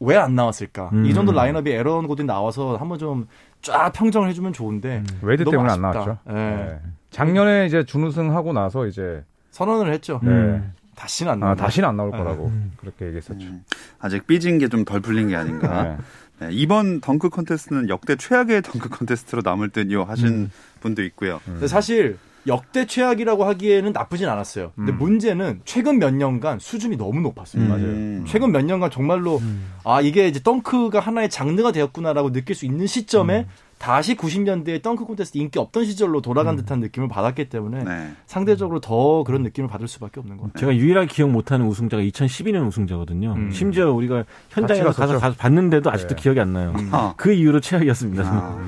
왜 0.00 0.16
안 0.16 0.34
나왔을까? 0.34 0.90
음. 0.92 1.04
이 1.04 1.12
정도 1.12 1.32
라인업이 1.32 1.70
에런 1.72 2.06
고든이 2.06 2.26
나와서 2.26 2.76
한번 2.76 2.98
좀 2.98 3.26
쫙 3.60 3.92
평정을 3.92 4.28
해주면 4.28 4.52
좋은데 4.52 5.02
웨이드 5.20 5.42
너무 5.42 5.50
때문에 5.50 5.72
안 5.72 5.84
아쉽다. 5.84 5.90
나왔죠. 5.92 6.18
예. 6.30 6.32
네. 6.32 6.80
작년에 7.10 7.66
이제 7.66 7.82
준우승 7.84 8.32
하고 8.36 8.52
나서 8.52 8.86
이제 8.86 9.24
선언을 9.50 9.92
했죠. 9.92 10.20
네. 10.22 10.30
음. 10.30 10.72
다시는 10.98 11.32
안 11.32 11.42
아. 11.42 11.54
다시는 11.54 11.88
안 11.88 11.96
나올 11.96 12.10
거라고 12.10 12.46
음. 12.48 12.72
그렇게 12.76 13.06
얘기했었죠. 13.06 13.46
음, 13.46 13.64
아직 14.00 14.26
삐진 14.26 14.58
게 14.58 14.68
좀 14.68 14.84
덜 14.84 15.00
풀린 15.00 15.28
게 15.28 15.36
아닌가. 15.36 15.82
네. 15.82 15.96
네, 16.40 16.48
이번 16.52 17.00
덩크 17.00 17.30
콘테스트는 17.30 17.88
역대 17.88 18.16
최악의 18.16 18.62
덩크 18.62 18.88
콘테스트로 18.90 19.42
남을 19.44 19.70
듯요 19.70 20.04
하신 20.04 20.50
분도 20.80 21.02
있고요. 21.04 21.40
근데 21.44 21.66
사실 21.66 22.16
역대 22.46 22.86
최악이라고 22.86 23.44
하기에는 23.44 23.92
나쁘진 23.92 24.28
않았어요. 24.28 24.72
근데 24.76 24.92
음. 24.92 24.98
문제는 24.98 25.60
최근 25.64 25.98
몇 25.98 26.14
년간 26.14 26.60
수준이 26.60 26.96
너무 26.96 27.20
높았어요. 27.20 27.62
음. 27.62 27.68
맞아요. 27.68 28.24
최근 28.26 28.52
몇 28.52 28.64
년간 28.64 28.90
정말로 28.90 29.40
아 29.84 30.00
이게 30.00 30.28
이제 30.28 30.40
덩크가 30.42 31.00
하나의 31.00 31.28
장르가 31.30 31.72
되었구나라고 31.72 32.32
느낄 32.32 32.54
수 32.54 32.64
있는 32.66 32.86
시점에 32.86 33.46
다시 33.78 34.16
90년대에 34.16 34.82
덩크 34.82 35.04
콘테스트 35.04 35.38
인기 35.38 35.58
없던 35.58 35.84
시절로 35.84 36.20
돌아간 36.20 36.56
듯한 36.56 36.80
느낌을 36.80 37.08
받았기 37.08 37.48
때문에 37.48 37.84
네. 37.84 38.12
상대적으로 38.26 38.80
더 38.80 39.22
그런 39.24 39.42
느낌을 39.42 39.68
받을 39.68 39.86
수밖에 39.88 40.20
없는 40.20 40.36
것 40.36 40.52
같아요. 40.52 40.60
제가 40.60 40.76
유일하게 40.76 41.06
기억 41.06 41.30
못하는 41.30 41.66
우승자가 41.66 42.02
2012년 42.02 42.66
우승자거든요. 42.66 43.34
음. 43.34 43.50
심지어 43.50 43.92
우리가 43.92 44.24
현장에서 44.50 44.90
가서. 44.92 45.18
가서 45.18 45.36
봤는데도 45.36 45.90
아직도 45.90 46.16
네. 46.16 46.22
기억이 46.22 46.40
안 46.40 46.52
나요. 46.52 46.74
아. 46.90 47.14
그 47.16 47.32
이후로 47.32 47.60
최악이었습니다. 47.60 48.22
아, 48.24 48.64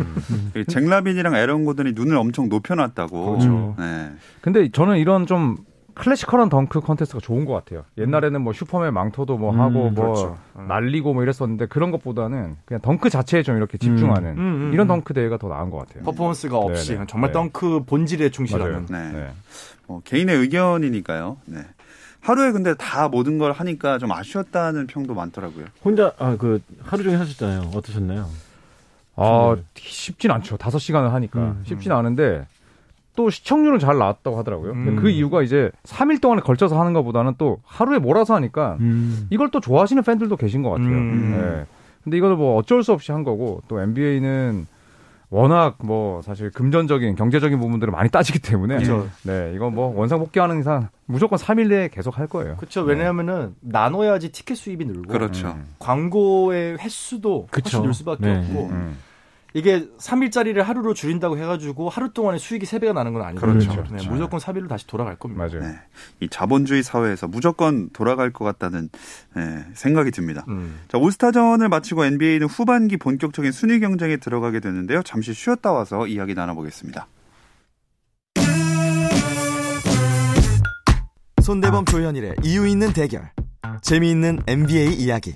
이 0.56 0.64
잭라빈이랑 0.64 1.34
에런 1.34 1.64
고든이 1.64 1.92
눈을 1.92 2.16
엄청 2.16 2.48
높여놨다고. 2.48 3.30
그렇죠. 3.32 3.74
네. 3.78 4.10
근데 4.40 4.70
저는 4.70 4.98
이런 4.98 5.26
좀 5.26 5.56
classical한 6.00 6.48
덩크 6.48 6.80
컨테스트가 6.80 7.20
좋은 7.20 7.44
것 7.44 7.52
같아요. 7.54 7.84
옛날에는 7.98 8.40
뭐 8.42 8.52
슈퍼맨 8.52 8.92
망토도 8.94 9.38
뭐 9.38 9.52
음, 9.52 9.60
하고 9.60 9.90
뭐 9.90 10.14
그렇죠. 10.14 10.38
날리고 10.68 11.14
뭐 11.14 11.22
이랬었는데 11.22 11.66
그런 11.66 11.90
것보다는 11.90 12.56
그냥 12.64 12.80
덩크 12.80 13.10
자체에 13.10 13.42
좀 13.42 13.56
이렇게 13.56 13.78
집중하는 13.78 14.30
음, 14.32 14.38
음, 14.38 14.70
이런 14.72 14.86
음. 14.86 14.88
덩크 14.88 15.14
대회가 15.14 15.36
더 15.36 15.48
나은 15.48 15.70
것 15.70 15.78
같아요. 15.86 16.04
퍼포먼스가 16.04 16.58
없이 16.58 16.92
네네. 16.94 17.06
정말 17.08 17.30
네. 17.30 17.34
덩크 17.34 17.84
본질에 17.86 18.30
충실하는. 18.30 18.86
네. 18.86 19.12
네. 19.12 19.30
뭐 19.86 20.00
개인의 20.04 20.36
의견이니까요. 20.36 21.36
네. 21.46 21.60
하루에 22.20 22.52
근데 22.52 22.74
다 22.74 23.08
모든 23.08 23.38
걸 23.38 23.52
하니까 23.52 23.98
좀 23.98 24.12
아쉬웠다는 24.12 24.86
평도 24.88 25.14
많더라고요. 25.14 25.64
혼자 25.84 26.12
아 26.18 26.36
그 26.38 26.60
하루 26.82 27.02
종일 27.02 27.18
하셨잖아요. 27.18 27.70
어떠셨나요? 27.74 28.28
아, 29.16 29.56
쉽진 29.76 30.30
않죠. 30.30 30.56
다섯 30.56 30.78
시간을 30.78 31.12
하니까. 31.12 31.38
음, 31.40 31.62
쉽진 31.66 31.92
않은데 31.92 32.46
또 33.20 33.28
시청률은 33.28 33.78
잘 33.78 33.98
나왔다고 33.98 34.38
하더라고요. 34.38 34.72
근데 34.72 34.92
음. 34.92 34.96
그 34.96 35.10
이유가 35.10 35.42
이제 35.42 35.70
3일 35.82 36.22
동안에 36.22 36.40
걸쳐서 36.40 36.80
하는 36.80 36.94
것보다는 36.94 37.34
또 37.36 37.58
하루에 37.66 37.98
몰아서 37.98 38.34
하니까 38.34 38.78
음. 38.80 39.26
이걸 39.28 39.50
또 39.50 39.60
좋아하시는 39.60 40.02
팬들도 40.02 40.36
계신 40.38 40.62
것 40.62 40.70
같아요. 40.70 40.88
음. 40.88 41.36
네. 41.38 41.66
근데 42.02 42.16
이거는 42.16 42.38
뭐 42.38 42.56
어쩔 42.56 42.82
수 42.82 42.94
없이 42.94 43.12
한 43.12 43.22
거고 43.22 43.60
또 43.68 43.78
NBA는 43.78 44.66
워낙 45.28 45.76
뭐 45.84 46.22
사실 46.22 46.50
금전적인 46.50 47.14
경제적인 47.14 47.60
부분들을 47.60 47.92
많이 47.92 48.08
따지기 48.08 48.38
때문에 48.38 48.76
그렇죠. 48.76 49.06
네 49.24 49.52
이건 49.54 49.74
뭐 49.74 49.94
원상 49.94 50.18
복귀하는 50.18 50.60
이상 50.60 50.88
무조건 51.04 51.38
3일 51.38 51.68
내에 51.68 51.88
계속 51.88 52.18
할 52.18 52.26
거예요. 52.26 52.56
그렇죠. 52.56 52.80
왜냐하면은 52.80 53.54
나눠야지 53.60 54.32
티켓 54.32 54.54
수입이 54.54 54.86
늘고 54.86 55.12
그렇죠. 55.12 55.48
음. 55.48 55.66
광고의 55.78 56.78
횟수도 56.78 57.48
그쵸. 57.50 57.76
훨씬 57.76 57.82
늘 57.82 57.92
수밖에 57.92 58.24
네. 58.24 58.38
없고 58.38 58.68
음. 58.70 58.96
이게 59.54 59.88
3일짜리를 59.98 60.56
하루로 60.62 60.94
줄인다고 60.94 61.38
해가지고 61.38 61.88
하루 61.88 62.12
동안에 62.12 62.38
수익이 62.38 62.66
3배가 62.66 62.92
나는 62.92 63.12
건 63.12 63.22
아니거든요. 63.22 63.58
그렇죠. 63.58 63.82
네, 63.82 63.88
그렇죠. 63.88 64.10
무조건 64.10 64.40
3일로 64.40 64.68
다시 64.68 64.86
돌아갈 64.86 65.16
겁니다. 65.16 65.44
맞아요. 65.44 65.66
네. 65.66 65.78
이 66.20 66.28
자본주의 66.28 66.82
사회에서 66.82 67.26
무조건 67.26 67.90
돌아갈 67.90 68.32
것 68.32 68.44
같다는 68.44 68.88
네, 69.34 69.64
생각이 69.74 70.10
듭니다. 70.10 70.44
음. 70.48 70.80
자, 70.88 70.98
올스타전을 70.98 71.68
마치고 71.68 72.04
NBA는 72.04 72.46
후반기 72.46 72.96
본격적인 72.96 73.52
순위 73.52 73.80
경쟁에 73.80 74.16
들어가게 74.16 74.60
되는데요. 74.60 75.02
잠시 75.02 75.32
쉬었다 75.32 75.72
와서 75.72 76.06
이야기 76.06 76.34
나눠보겠습니다. 76.34 77.06
손대범 81.42 81.84
조현일의 81.86 82.36
이유 82.44 82.66
있는 82.68 82.92
대결. 82.92 83.30
재미있는 83.82 84.40
NBA 84.46 84.94
이야기. 84.94 85.34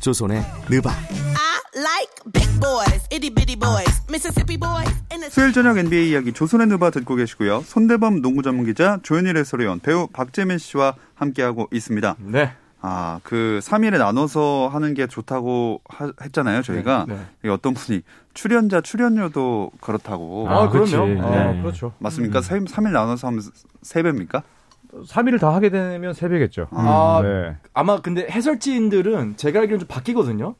조선의 0.00 0.42
느바. 0.70 0.90
I 0.90 1.51
like 1.76 2.12
big 2.32 2.48
boys, 2.60 3.06
itty 3.10 3.30
bitty 3.30 3.56
boys, 3.56 4.02
Mississippi 4.08 4.56
boys, 4.58 4.92
and 5.10 5.22
the 5.22 5.30
수요일 5.30 5.52
저녁 5.52 5.78
NBA 5.78 6.10
이야기 6.10 6.32
조선의 6.32 6.66
누바 6.68 6.90
듣고 6.90 7.14
계시고요. 7.16 7.62
손대범 7.62 8.20
농구 8.22 8.42
전문 8.42 8.66
기자 8.66 8.98
조현일 9.02 9.36
해설위원 9.36 9.80
배우 9.80 10.06
박재민 10.08 10.58
씨와 10.58 10.94
함께하고 11.14 11.68
있습니다. 11.72 12.16
네. 12.20 12.52
아, 12.84 13.20
그 13.22 13.60
3일에 13.62 13.96
나눠서 13.98 14.68
하는 14.72 14.92
게 14.94 15.06
좋다고 15.06 15.80
하- 15.88 16.10
했잖아요, 16.20 16.62
저희가. 16.62 17.06
네, 17.08 17.16
네. 17.42 17.48
어떤 17.48 17.74
분이 17.74 18.02
출연자 18.34 18.80
출연료도 18.80 19.70
그렇다고. 19.80 20.48
아, 20.50 20.68
그치. 20.68 20.92
그럼요. 20.92 21.30
네. 21.30 21.38
아, 21.38 21.62
그렇죠. 21.62 21.92
맞습니까? 22.00 22.42
3, 22.42 22.66
일 22.86 22.92
나눠서 22.92 23.28
하면 23.28 23.40
3배입니까? 23.84 24.42
3일을 25.06 25.40
다 25.40 25.54
하게 25.54 25.70
되면 25.70 26.12
3배겠죠. 26.12 26.66
아, 26.72 27.20
네. 27.22 27.56
아마 27.72 28.00
근데 28.00 28.26
해설진들은 28.28 29.36
제가 29.36 29.60
알기로는 29.60 29.86
좀 29.86 29.88
바뀌거든요. 29.88 30.56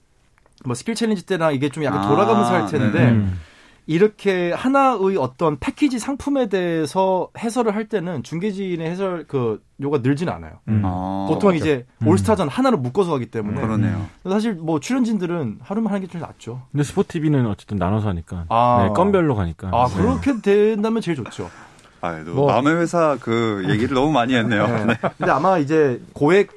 뭐 0.65 0.75
skill 0.75 0.95
challenge 0.95 1.25
때랑 1.27 1.55
이게 1.55 1.69
좀 1.69 1.85
약간 1.85 2.01
아, 2.05 2.09
돌아가면서 2.09 2.53
할 2.55 2.67
텐데 2.67 3.11
음. 3.11 3.39
이렇게 3.87 4.53
하나의 4.53 5.17
어떤 5.19 5.59
패키지 5.59 5.99
상품에 5.99 6.49
대해서 6.49 7.29
해설을 7.37 7.75
할 7.75 7.89
때는 7.89 8.23
중계진의 8.23 8.89
해설 8.89 9.25
그 9.27 9.61
료가 9.81 9.99
늘지는 9.99 10.33
않아요. 10.35 10.53
음. 10.69 10.83
아, 10.85 11.27
보통 11.29 11.51
맞죠. 11.51 11.57
이제 11.59 11.87
올스타전 12.07 12.49
하나로 12.49 12.77
묶어서 12.79 13.13
하기 13.15 13.27
때문에 13.27 13.61
그러네요. 13.61 14.07
사실 14.25 14.55
뭐 14.55 14.79
출연진들은 14.79 15.59
하루만 15.63 15.93
하는 15.93 16.07
게 16.07 16.13
좀 16.13 16.21
낫죠. 16.21 16.63
근데 16.71 16.85
스포티비는 16.85 17.47
어쨌든 17.49 17.77
나눠서 17.79 18.09
하니까 18.11 18.45
아. 18.51 18.85
네, 18.87 18.95
건별로 18.95 19.35
가니까. 19.35 19.71
아 19.73 19.89
네. 19.89 19.95
그렇게 19.97 20.41
된다면 20.41 21.03
제일 21.03 21.17
좋죠. 21.17 21.51
아, 22.03 22.23
또 22.25 22.35
뭐- 22.35 22.53
남의 22.53 22.77
회사 22.77 23.17
그 23.21 23.65
얘기를 23.69 23.95
너무 23.95 24.13
많이 24.13 24.35
했네요. 24.35 24.67
네. 24.87 24.95
근데 25.19 25.33
아마 25.33 25.59
이제 25.59 26.01
고액의 26.13 26.49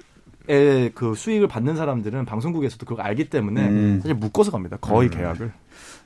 그 0.45 1.13
수익을 1.15 1.47
받는 1.47 1.75
사람들은 1.75 2.25
방송국에서도 2.25 2.85
그걸 2.85 3.05
알기 3.05 3.29
때문에 3.29 3.67
음. 3.67 3.99
사실 4.01 4.15
묶어서 4.15 4.51
갑니다. 4.51 4.77
거의 4.77 5.09
계약을. 5.09 5.51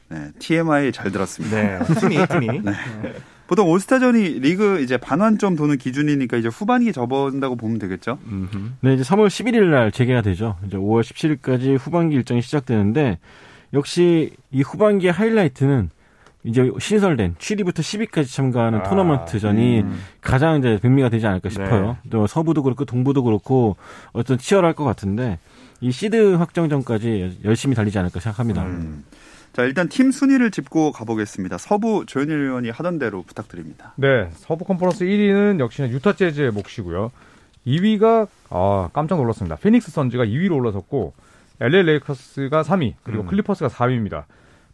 네, 0.09 0.31
TMI 0.39 0.91
잘 0.91 1.11
들었습니다. 1.11 1.55
네. 1.55 1.79
팀이 1.99 2.17
팀이. 2.27 2.61
보통 3.47 3.67
올스타전이 3.67 4.39
리그 4.39 4.79
이제 4.81 4.97
반환점 4.97 5.55
도는 5.55 5.77
기준이니까 5.77 6.37
이제 6.37 6.47
후반기 6.47 6.93
접어든다고 6.93 7.55
보면 7.55 7.79
되겠죠? 7.79 8.19
음흠. 8.27 8.71
네, 8.81 8.93
이제 8.93 9.03
3월 9.03 9.27
11일 9.27 9.71
날 9.71 9.91
재개가 9.91 10.21
되죠. 10.21 10.57
이제 10.67 10.77
5월 10.77 11.01
17일까지 11.01 11.77
후반기 11.79 12.15
일정이 12.15 12.43
시작되는데 12.43 13.17
역시 13.73 14.31
이 14.51 14.61
후반기의 14.61 15.11
하이라이트는 15.11 15.89
이제 16.43 16.71
신설된 16.79 17.35
7위부터 17.35 17.79
10위까지 17.79 18.33
참가하는 18.33 18.79
아, 18.79 18.83
토너먼트전이 18.83 19.83
가장 20.21 20.59
이제 20.59 20.79
백미가 20.81 21.09
되지 21.09 21.27
않을까 21.27 21.49
싶어요. 21.49 21.97
또 22.09 22.27
서부도 22.27 22.63
그렇고 22.63 22.85
동부도 22.85 23.23
그렇고 23.23 23.75
어떤 24.13 24.37
치열할 24.37 24.73
것 24.73 24.85
같은데 24.85 25.37
이 25.81 25.91
시드 25.91 26.35
확정전까지 26.35 27.39
열심히 27.43 27.75
달리지 27.75 27.99
않을까 27.99 28.19
생각합니다. 28.19 28.63
음. 28.63 29.03
자, 29.51 29.63
일단 29.63 29.89
팀 29.89 30.11
순위를 30.11 30.51
짚고 30.51 30.91
가보겠습니다. 30.91 31.57
서부 31.57 32.05
조현일 32.05 32.37
위원이 32.37 32.69
하던 32.69 32.99
대로 32.99 33.23
부탁드립니다. 33.23 33.93
네, 33.95 34.29
서부 34.35 34.63
컨퍼런스 34.63 35.05
1위는 35.05 35.59
역시나 35.59 35.89
유타 35.89 36.13
재즈의 36.13 36.51
몫이고요. 36.51 37.11
2위가 37.65 38.27
아, 38.49 38.89
깜짝 38.93 39.17
놀랐습니다. 39.17 39.55
피닉스 39.57 39.91
선즈가 39.91 40.25
2위로 40.25 40.55
올라섰고 40.55 41.13
LA 41.59 41.83
레이커스가 41.83 42.63
3위, 42.63 42.93
그리고 43.03 43.25
클리퍼스가 43.25 43.67
4위입니다. 43.69 44.23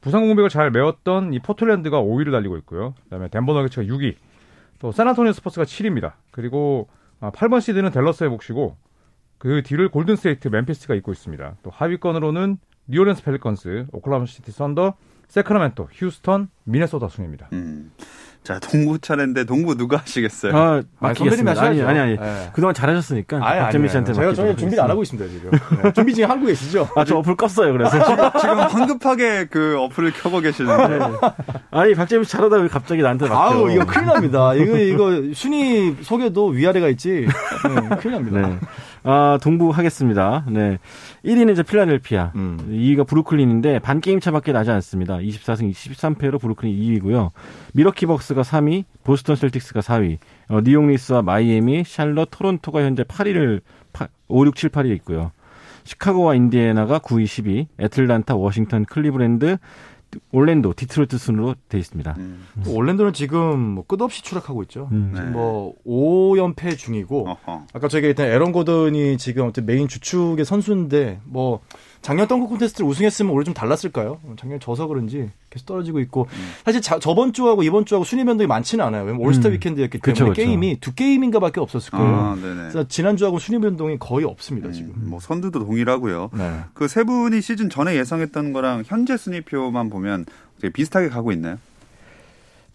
부상 0.05 0.27
공백을 0.27 0.49
잘 0.49 0.69
메웠던 0.69 1.33
이 1.33 1.39
포틀랜드가 1.39 1.99
5위를 1.99 2.31
달리고 2.31 2.57
있고요. 2.57 2.93
그다음에 3.05 3.27
덴버 3.27 3.53
너게츠가 3.53 3.87
6위, 3.87 4.13
또 4.77 4.91
샌안토니오 4.91 5.33
스퍼스가 5.33 5.65
7위입니다. 5.65 6.13
그리고 6.29 6.87
아, 7.19 7.31
8번 7.31 7.59
시드는 7.59 7.89
댈러스의 7.89 8.29
몫이고 8.29 8.77
그 9.39 9.63
뒤를 9.63 9.89
골든 9.89 10.15
스테이트 10.15 10.49
멤피스가 10.49 10.93
잇고 10.93 11.11
있습니다. 11.11 11.55
또 11.63 11.71
하위권으로는 11.71 12.57
뉴올리언스 12.85 13.23
펠리컨스, 13.23 13.87
오클라호마 13.93 14.27
시티 14.27 14.51
썬더, 14.51 14.93
세크라멘토, 15.27 15.89
휴스턴, 15.91 16.49
미네소타 16.65 17.07
순입니다. 17.07 17.49
음. 17.53 17.91
자, 18.45 18.59
동부 18.59 18.99
차례인데 18.99 19.43
동부 19.45 19.75
누가 19.75 19.97
하시겠어요? 19.97 20.55
아, 20.55 20.81
아니, 20.99 21.15
선배님이 21.15 21.43
맡기겠습니다. 21.43 21.61
아니. 21.63 21.81
아니, 21.81 21.99
아니. 21.99 22.15
네. 22.19 22.49
그동안 22.53 22.75
잘하셨으니까 22.75 23.39
아예 23.41 23.59
박재민 23.59 23.89
씨한테 23.89 24.13
제가 24.13 24.33
전혀 24.35 24.55
준비를 24.55 24.83
안. 24.83 24.91
하고 24.91 25.01
있습니다 25.01 25.27
지금. 25.31 25.49
네. 25.81 25.91
준비 25.97 26.13
지금 26.13 26.29
하고 26.29 26.45
계시죠? 26.45 26.87
아, 26.95 27.03
저 27.03 27.17
어플 27.17 27.35
껐어요. 27.37 27.71
그래서 27.71 27.97
지금 28.39 28.59
황급하게 28.59 29.45
그 29.45 29.77
어플을 29.79 30.13
켜고 30.13 30.41
계시는데. 30.41 30.99
아니 31.71 31.95
박재민 31.95 32.23
씨 32.23 32.31
잘하다 32.33 32.57
왜 32.57 32.67
갑자기 32.67 33.01
나한테 33.01 33.27
맡겨? 33.27 33.35
아우 33.41 33.71
이거 33.71 33.83
큰일 33.83 34.05
납니다. 34.05 34.53
이거 34.53 34.77
이거 34.77 35.33
순위 35.33 35.95
속에도 36.03 36.45
위아래가 36.49 36.87
있지. 36.89 37.25
네, 37.27 37.95
큰일 37.97 38.11
납니다. 38.23 38.59
네. 39.05 39.11
아, 39.11 39.37
동부 39.41 39.69
하겠습니다. 39.69 40.43
네. 40.49 40.79
1위는 41.23 41.51
이제 41.51 41.61
필라델피아. 41.61 42.31
음. 42.35 42.57
2위가 42.67 43.05
브루클린인데 43.05 43.79
반 43.79 44.01
게임 44.01 44.19
차밖에 44.19 44.51
나지 44.51 44.71
않습니다. 44.71 45.17
24승 45.17 45.71
23패로 45.71 46.41
브루클린 46.41 46.75
2위고요. 46.75 47.29
밀워키 47.73 48.07
벅스가 48.07 48.41
3위, 48.41 48.83
보스턴 49.03 49.35
셀틱스가 49.35 49.81
4위. 49.81 50.17
어, 50.49 50.61
뉴욕 50.63 50.87
닉스와 50.87 51.21
마이애미, 51.21 51.83
샬럿, 51.85 52.29
토론토가 52.31 52.81
현재 52.81 53.03
8위를 53.03 53.61
5, 54.27 54.45
6, 54.47 54.55
7, 54.55 54.69
8위에 54.71 54.95
있고요. 54.95 55.31
시카고와 55.83 56.33
인디애나가 56.33 56.97
9위, 56.97 57.25
10위, 57.25 57.67
애틀란타, 57.79 58.35
워싱턴, 58.35 58.85
클리브랜드, 58.85 59.57
올랜도, 60.31 60.73
디트로이트 60.73 61.17
순으로 61.17 61.55
돼 61.69 61.77
있습니다. 61.77 62.15
음. 62.17 62.45
또 62.63 62.73
올랜도는 62.73 63.13
지금 63.13 63.59
뭐 63.59 63.85
끝없이 63.85 64.23
추락하고 64.23 64.63
있죠. 64.63 64.89
음. 64.91 65.11
네. 65.13 65.19
지금 65.19 65.33
뭐 65.33 65.73
5연패 65.85 66.77
중이고 66.77 67.29
어허. 67.29 67.65
아까 67.73 67.87
저희가 67.87 68.07
일단 68.07 68.27
에런 68.27 68.51
고든이 68.51 69.17
지금 69.17 69.47
어떤 69.47 69.65
메인 69.65 69.87
주축의 69.87 70.45
선수인데 70.45 71.19
뭐 71.25 71.61
작년 72.05 72.27
덩크 72.27 72.45
콘테스트를 72.49 72.87
우승했으면 72.87 73.31
올해 73.31 73.43
좀 73.43 73.55
달랐을까요? 73.55 74.19
작년 74.37 74.59
져서 74.59 74.85
그런지 74.85 75.31
계속 75.49 75.65
떨어지고 75.65 75.99
있고 76.01 76.27
사실 76.63 76.79
자- 76.79 76.99
저번 76.99 77.33
주하고 77.33 77.63
이번 77.63 77.83
주하고 77.83 78.05
순위 78.05 78.23
변동이 78.23 78.45
많지는 78.45 78.85
않아요. 78.85 79.05
왜냐면 79.05 79.25
올스타 79.25 79.49
음. 79.49 79.53
weekend였기 79.53 79.97
그쵸, 79.97 80.13
때문에 80.25 80.35
그쵸. 80.35 80.45
게임이 80.45 80.79
두 80.81 80.93
게임인가밖에 80.93 81.59
없었을 81.59 81.89
거예요. 81.89 82.05
아. 82.15 82.37
그래서 82.39 82.87
지난 82.87 83.17
주하고 83.17 83.39
순위 83.39 83.59
변동이 83.59 83.97
거의 83.97 84.23
없습니다 84.23 84.71
지금. 84.71 84.91
음, 84.95 85.09
뭐 85.09 85.19
선두도 85.19 85.65
동일하고요. 85.65 86.29
네. 86.37 86.59
그 86.75 86.92
세 86.92 87.03
분이 87.05 87.41
시즌 87.41 87.71
전에 87.71 87.95
예상했던 87.95 88.53
거랑 88.53 88.83
현재 88.85 89.17
순위표만 89.17 89.89
보면 89.89 90.25
되게 90.61 90.71
비슷하게 90.71 91.09
가고 91.09 91.31
있나요? 91.31 91.57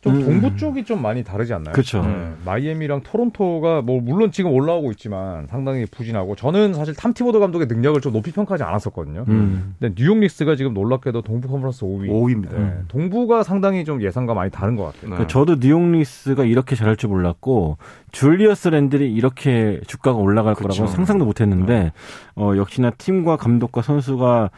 좀 0.02 0.14
음. 0.16 0.24
동부 0.24 0.56
쪽이 0.56 0.84
좀 0.84 1.02
많이 1.02 1.22
다르지 1.22 1.52
않나요? 1.52 1.74
그쵸. 1.74 2.02
네, 2.02 2.32
마이애미랑 2.46 3.02
토론토가 3.02 3.82
뭐 3.82 4.00
물론 4.00 4.32
지금 4.32 4.50
올라오고 4.50 4.90
있지만 4.92 5.46
상당히 5.46 5.84
부진하고 5.84 6.36
저는 6.36 6.72
사실 6.72 6.94
탐 6.94 7.12
티보도 7.12 7.38
감독의 7.38 7.66
능력을 7.66 8.00
좀 8.00 8.14
높이 8.14 8.32
평가하지 8.32 8.62
않았었거든요. 8.64 9.26
음. 9.28 9.74
근데 9.78 9.94
뉴욕 9.94 10.16
닉스가 10.16 10.56
지금 10.56 10.72
놀랍게도 10.72 11.20
동부 11.20 11.48
컨퍼런스 11.48 11.84
5위. 11.84 12.08
5위입니다. 12.08 12.54
네, 12.54 12.78
동부가 12.88 13.42
상당히 13.42 13.84
좀 13.84 14.00
예상과 14.00 14.32
많이 14.32 14.50
다른 14.50 14.74
것 14.74 14.84
같아요. 14.84 15.02
네. 15.02 15.08
그러니까 15.08 15.26
저도 15.26 15.60
뉴욕 15.60 15.82
리스가 15.82 16.44
이렇게 16.44 16.76
잘할 16.76 16.96
줄 16.96 17.10
몰랐고 17.10 17.76
줄리어스 18.10 18.68
랜들이 18.68 19.12
이렇게 19.12 19.80
주가가 19.86 20.16
올라갈 20.18 20.54
그쵸. 20.54 20.68
거라고 20.68 20.86
상상도 20.86 21.26
못했는데 21.26 21.92
어, 22.36 22.52
역시나 22.56 22.88
팀과 22.96 23.36
감독과 23.36 23.82
선수가 23.82 24.50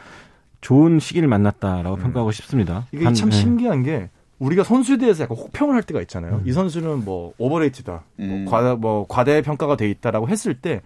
좋은 0.61 0.99
시기를 0.99 1.27
만났다라고 1.27 1.97
평가하고 1.97 2.31
싶습니다. 2.31 2.85
이게 2.93 3.03
반- 3.03 3.13
참 3.13 3.29
네. 3.29 3.35
신기한 3.35 3.83
게 3.83 4.09
우리가 4.43 4.63
선수에 4.63 4.97
대해서 4.97 5.23
약간 5.23 5.37
혹평을 5.37 5.73
할 5.73 5.83
때가 5.83 6.01
있잖아요. 6.01 6.41
이 6.45 6.51
선수는 6.51 7.05
뭐 7.05 7.33
오버레이트다, 7.37 8.03
음. 8.19 8.43
뭐, 8.45 8.51
과다, 8.51 8.75
뭐 8.75 9.05
과대 9.07 9.41
평가가 9.41 9.77
돼 9.77 9.89
있다라고 9.89 10.27
했을 10.27 10.53
때 10.55 10.81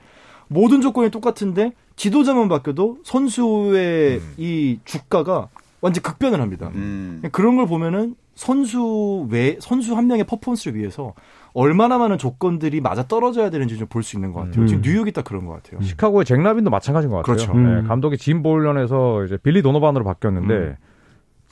모든 0.48 0.80
조건이 0.82 1.10
똑같은데 1.10 1.72
지도자만 1.96 2.48
바뀌어도 2.50 3.00
선수의 3.04 4.22
이 4.38 4.80
주가가 4.86 5.50
완전 5.82 6.04
극변을 6.04 6.39
합니다. 6.41 6.70
음. 6.76 7.22
그런 7.32 7.56
걸 7.58 7.67
보면은 7.67 8.15
선수 8.36 9.28
외 9.32 9.58
선수 9.60 9.96
한 9.98 10.06
명의 10.08 10.24
퍼포먼스를 10.24 10.78
위해서 10.78 11.13
얼마나 11.54 11.98
많은 11.98 12.20
조건들이 12.20 12.82
맞아 12.82 13.08
떨어져야 13.08 13.50
되는지 13.50 13.78
좀 13.80 13.88
볼 13.88 14.04
수 14.04 14.15
있는 14.15 14.32
것 14.32 14.41
같아요. 14.41 14.62
음. 14.62 14.67
지금 14.67 14.82
뉴욕이 14.84 15.12
딱 15.12 15.26
그런 15.26 15.46
것 15.48 15.54
같아요. 15.54 15.82
시카고의 15.82 16.26
잭 16.26 16.39
라빈도 16.41 16.70
마찬가지인 16.70 17.10
것 17.10 17.17
같아요. 17.17 17.36
그렇죠. 17.36 17.54
네, 17.56 17.80
음. 17.82 17.88
감독이 17.88 18.17
짐 18.20 18.43
보일런에서 18.43 19.26
이제 19.26 19.38
빌리 19.41 19.63
도노반으로 19.63 20.04
바뀌었는데 20.04 20.54
음. 20.54 20.76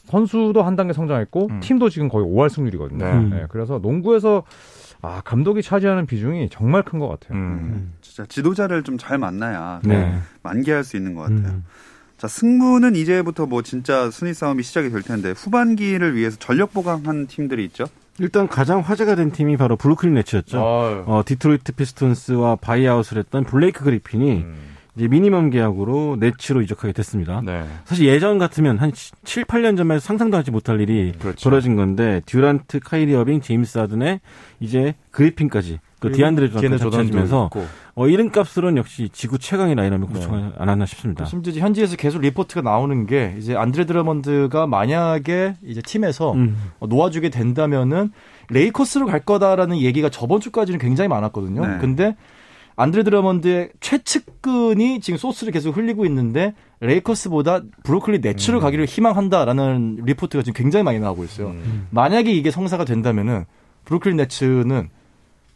선수도 0.06 0.64
한 0.64 0.76
단계 0.76 0.94
성장했고 0.94 1.48
음. 1.52 1.60
팀도 1.62 1.90
지금 1.90 2.10
거의 2.10 2.26
5할 2.26 2.50
승률이거든요. 2.50 3.06
네. 3.06 3.30
네, 3.36 3.46
그래서 3.50 3.80
농구에서 3.80 4.44
아 5.02 5.22
감독이 5.24 5.62
차지하는 5.62 6.06
비중이 6.06 6.50
정말 6.50 6.84
큰 6.84 7.00
것 7.00 7.08
같아요. 7.08 7.38
음. 7.38 7.94
진짜 8.02 8.26
지도자를 8.28 8.84
좀 8.84 8.98
잘 8.98 9.18
만나야 9.18 9.82
네. 9.84 10.18
만개할 10.44 10.84
수 10.84 10.96
있는 10.98 11.14
것 11.16 11.22
같아요. 11.24 11.48
음. 11.48 11.66
자, 12.18 12.28
승부는 12.30 12.96
이제부터 12.96 13.46
뭐 13.46 13.62
진짜 13.62 14.10
순위 14.10 14.34
싸움이 14.34 14.64
시작이 14.64 14.90
될 14.90 15.02
텐데 15.02 15.32
후반기를 15.32 16.16
위해서 16.16 16.38
전력 16.40 16.72
보강한 16.74 17.28
팀들이 17.28 17.66
있죠. 17.66 17.86
일단 18.20 18.48
가장 18.48 18.80
화제가 18.80 19.16
된 19.16 19.32
팀이 19.32 19.58
바로 19.58 19.76
브루클린 19.76 20.14
네츠였죠. 20.16 20.58
어, 20.62 21.24
디트로이트 21.26 21.74
피스톤스와 21.74 22.56
buyout을 22.56 23.18
했던 23.18 23.44
블레이크 23.44 23.84
그리핀이 23.84 24.32
음. 24.44 24.56
이제 24.96 25.08
미니멈 25.08 25.50
계약으로 25.50 26.18
네츠로 26.20 26.62
이적하게 26.62 26.94
됐습니다. 26.94 27.42
네. 27.44 27.66
사실 27.84 28.08
예전 28.08 28.38
같으면 28.38 28.78
한 28.78 28.92
7, 28.94 29.44
8년 29.44 29.76
전만 29.76 29.96
해도 29.96 30.06
상상도 30.06 30.38
하지 30.38 30.52
못할 30.52 30.80
일이 30.80 31.12
그렇죠. 31.20 31.50
벌어진 31.50 31.76
건데 31.76 32.22
듀란트, 32.26 32.80
카이리 32.80 33.14
어빙, 33.16 33.42
제임스 33.42 33.78
하든에 33.78 34.22
이제 34.60 34.96
그리핀까지 35.12 35.80
또 36.00 36.12
디안드레 36.12 36.50
기에네 36.50 36.78
조던까지 36.78 36.84
조던도 36.84 37.14
하면서 37.14 37.46
있고. 37.48 37.66
어, 37.96 38.08
이름값으로는 38.08 38.78
역시 38.78 39.10
지구 39.12 39.40
최강의 39.40 39.76
라인업을 39.76 40.08
네. 40.08 40.14
구성하지 40.14 40.56
않았나 40.58 40.86
싶습니다. 40.86 41.26
심지어 41.26 41.54
현지에서 41.54 41.96
계속 41.96 42.22
리포트가 42.22 42.62
나오는 42.62 43.06
게 43.06 43.36
이제 43.38 43.56
안드레 43.56 43.86
드러먼드가 43.86 44.68
만약에 44.68 45.56
이제 45.64 45.82
팀에서 45.82 46.34
음. 46.34 46.58
어, 46.80 46.88
놓아주게 46.88 47.30
된다면은 47.30 48.12
레이커스로 48.50 49.08
갈 49.08 49.22
거다라는 49.22 49.80
얘기가 49.80 50.10
저번 50.10 50.40
주까지는 50.42 50.80
굉장히 50.80 51.08
많았거든요. 51.08 51.66
네. 51.66 51.78
근데 51.80 52.16
안드레 52.78 53.04
드러먼드의 53.04 53.70
최측근이 53.80 55.00
지금 55.00 55.18
소스를 55.18 55.54
계속 55.54 55.78
흘리고 55.78 56.06
있는데 56.06 56.54
레이커스보다 56.82 57.62
브루클린 57.84 58.22
네츠로 58.22 58.60
가기를 58.60 58.86
희망한다라는 58.86 60.02
리포트가 60.04 60.44
지금 60.44 60.58
굉장히 60.58 60.84
많이 60.84 61.00
나오고 61.00 61.24
있어요. 61.24 61.48
음. 61.50 61.88
만약에 61.92 62.32
이게 62.32 62.52
성사가 62.52 62.84
된다면은 62.84 63.46
브루클린 63.86 64.18
네츠는 64.18 64.90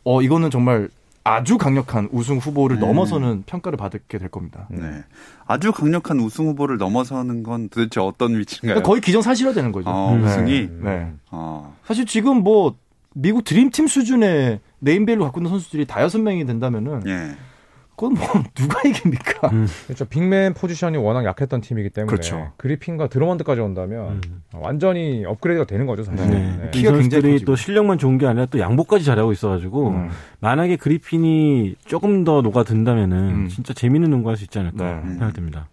어 0.06 0.22
이거는 0.22 0.50
정말 0.50 0.90
아주 1.26 1.58
강력한 1.58 2.08
우승 2.12 2.38
후보를 2.38 2.78
음. 2.78 2.80
넘어서는 2.80 3.44
평가를 3.46 3.78
받게 3.78 4.18
될 4.18 4.30
겁니다. 4.30 4.68
네. 4.70 5.04
아주 5.46 5.74
강력한 5.74 6.20
우승 6.22 6.48
후보를 6.48 6.78
넘어서는 6.78 7.44
건 7.44 7.68
도대체 7.70 8.00
어떤 8.00 8.40
위치인가요? 8.40 8.76
그러니까 8.76 8.88
거의 8.88 9.02
기정사실화되는 9.02 9.72
거죠. 9.74 9.90
어, 9.90 10.16
네. 10.16 10.24
우승이? 10.24 10.70
네. 10.82 11.12
어, 11.32 11.76
사실 11.86 12.06
지금 12.06 12.38
뭐 12.44 12.76
미국 13.14 13.44
드림팀 13.44 13.88
수준의 13.88 14.60
네임밸류 14.80 15.24
갖고 15.24 15.40
있는 15.40 15.50
선수들이 15.52 15.86
다 15.86 16.02
여섯 16.02 16.20
명이 16.20 16.46
된다면은 16.46 17.04
예. 17.08 17.36
그건 18.00 18.14
뭐 18.14 18.26
누가 18.56 18.82
이깁니까? 18.88 19.50
그렇죠. 19.86 20.06
빅맨 20.06 20.54
포지션이 20.54 20.96
워낙 20.96 21.26
약했던 21.26 21.60
팀이기 21.60 21.90
때문에 21.90 22.10
그렇죠. 22.10 22.54
그리핀과 22.56 23.08
드러먼드까지 23.10 23.60
온다면 23.60 24.22
완전히 24.54 25.26
업그레이드가 25.26 25.68
되는 25.68 25.86
거죠, 25.86 26.04
사실. 26.04 26.26
네. 26.30 26.40
네. 26.40 26.72
이 26.74 26.78
키가 26.78 26.92
굉장히 26.92 27.02
선수들이 27.02 27.32
커지고. 27.34 27.52
또 27.52 27.56
실력만 27.58 27.98
좋은 27.98 28.18
게 28.18 28.26
아니라 28.26 28.46
또 28.46 28.58
양보까지 28.58 29.04
잘하고 29.04 29.34
있어가지고 29.34 29.90
음. 29.90 30.10
만약에 30.40 30.78
그리핀이 30.78 31.76
조금 31.86 32.24
더 32.24 32.42
녹아든다면은 32.42 33.18
음. 33.18 33.48
진짜 33.50 33.74
재밌는 33.74 34.10
농구할 34.10 34.38
수 34.38 34.46
있지 34.46 34.58
않을까 34.60 35.02
네. 35.04 35.10
생각됩니다. 35.10 35.68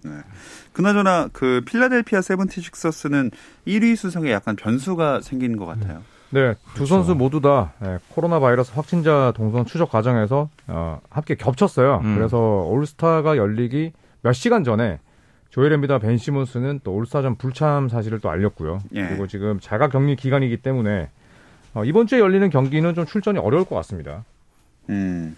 그나저나 0.73 1.29
그 1.33 1.62
필라델피아 1.64 2.23
세븐티식서스는 2.23 3.31
1위 3.69 3.95
수성에 3.95 4.33
약간 4.33 4.57
변수가 4.57 5.21
생기는 5.21 5.57
것 5.57 5.64
같아요. 5.64 6.03
네, 6.31 6.55
두 6.75 6.87
선수 6.87 7.15
모두 7.15 7.41
다 7.41 7.73
네, 7.81 7.99
코로나 8.09 8.41
바이러스 8.41 8.73
확진자 8.75 9.33
동선 9.37 9.65
추적 9.65 9.91
과정에서 9.91 10.49
어, 10.67 11.01
함께 11.09 11.35
겹쳤어요. 11.35 12.01
음. 12.05 12.17
그래서 12.17 12.39
올스타가 12.39 13.37
열리기 13.37 13.93
몇 14.23 14.33
시간 14.33 14.65
전에 14.65 14.99
조엘 15.51 15.73
엠비드와 15.73 16.01
벤 16.01 16.19
시몬스는 16.19 16.81
또 16.85 16.93
올스타전 16.95 17.37
불참 17.37 17.89
사실을 17.89 18.19
또 18.21 18.29
알렸고요. 18.29 18.81
예. 18.95 19.07
그리고 19.07 19.27
지금 19.27 19.61
자가 19.61 19.89
격리 19.89 20.17
기간이기 20.17 20.59
때문에 20.59 21.09
어, 21.75 21.85
이번 21.85 22.07
주에 22.07 22.19
열리는 22.19 22.49
경기는 22.51 22.95
좀 22.95 23.07
출전이 23.07 23.39
어려울 23.39 23.65
것 23.65 23.77
같습니다. 23.77 24.25
음. 24.91 25.37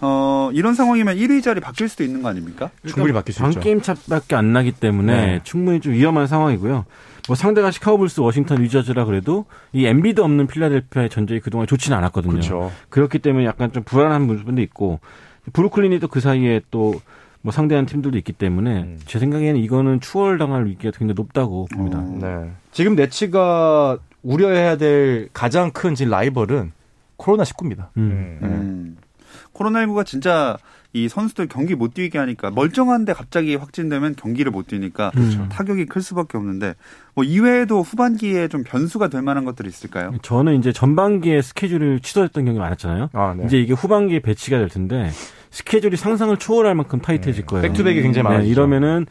어, 0.00 0.50
이런 0.52 0.74
상황이면 0.74 1.16
1위 1.16 1.42
자리 1.42 1.60
바뀔 1.60 1.88
수도 1.88 2.04
있는 2.04 2.22
거 2.22 2.28
아닙니까? 2.28 2.70
충분히 2.86 3.12
바뀔 3.12 3.34
수는 3.34 3.50
있죠. 3.50 3.60
게임 3.60 3.80
차밖에 3.80 4.34
안 4.34 4.52
나기 4.52 4.72
때문에 4.72 5.26
네. 5.26 5.40
충분히 5.44 5.80
좀 5.80 5.92
위험한 5.92 6.26
상황이고요. 6.26 6.84
뭐 7.28 7.36
상대가 7.36 7.70
시카고 7.70 7.98
불스, 7.98 8.20
워싱턴, 8.20 8.62
위저즈라 8.62 9.04
그래도 9.04 9.46
이 9.72 9.86
엠비드 9.86 10.20
없는 10.20 10.46
필라델피아의 10.46 11.08
전적이 11.10 11.40
그동안 11.40 11.66
좋지는 11.66 11.96
않았거든요. 11.98 12.32
그렇죠. 12.32 12.72
그렇기 12.88 13.20
때문에 13.20 13.44
약간 13.46 13.72
좀 13.72 13.82
불안한 13.84 14.26
부분도 14.26 14.60
있고 14.62 14.98
브루클린이 15.52 15.98
또 16.00 16.08
그 16.08 16.20
사이에 16.20 16.60
또 16.70 17.00
뭐 17.42 17.52
상대하는 17.52 17.86
팀들도 17.86 18.16
있기 18.18 18.32
때문에 18.32 18.82
음. 18.82 19.00
제 19.04 19.18
생각에는 19.18 19.60
이거는 19.60 20.00
추월당할 20.00 20.66
위기가 20.66 20.96
굉장히 20.96 21.14
높다고 21.14 21.66
봅니다. 21.74 21.98
어. 21.98 22.18
네. 22.20 22.52
지금 22.70 22.94
네츠가 22.94 23.98
우려해야 24.22 24.76
될 24.76 25.28
가장 25.32 25.72
큰 25.72 25.96
지금 25.96 26.12
라이벌은 26.12 26.72
코로나 27.16 27.42
19입니다. 27.42 27.88
음. 27.96 28.38
음. 28.42 28.96
코로나19가 29.54 30.06
진짜 30.06 30.56
이 30.94 31.08
선수들 31.08 31.48
경기 31.48 31.74
못 31.74 31.94
뛰게 31.94 32.18
하니까 32.18 32.50
멀쩡한데 32.50 33.14
갑자기 33.14 33.56
확진되면 33.56 34.14
경기를 34.16 34.52
못 34.52 34.66
뛰니까 34.66 35.10
그렇죠. 35.10 35.48
타격이 35.48 35.86
클 35.86 36.02
수밖에 36.02 36.36
없는데 36.36 36.74
뭐 37.14 37.24
이외에도 37.24 37.82
후반기에 37.82 38.48
좀 38.48 38.62
변수가 38.62 39.08
될 39.08 39.22
만한 39.22 39.44
것들이 39.44 39.68
있을까요? 39.68 40.12
저는 40.20 40.58
이제 40.58 40.70
전반기에 40.72 41.40
스케줄을 41.40 42.00
취소했던 42.00 42.44
경기 42.44 42.58
많았잖아요. 42.58 43.08
아, 43.14 43.34
네. 43.36 43.44
이제 43.46 43.58
이게 43.58 43.72
후반기에 43.72 44.20
배치가 44.20 44.58
될 44.58 44.68
텐데 44.68 45.10
스케줄이 45.50 45.96
상상을 45.96 46.36
초월할 46.36 46.74
만큼 46.74 47.00
타이트해질 47.00 47.46
거예요. 47.46 47.62
back-to-back이 47.62 48.02
굉장히 48.02 48.24
네, 48.24 48.28
많아지죠. 48.30 48.52
이러면은 48.52 49.06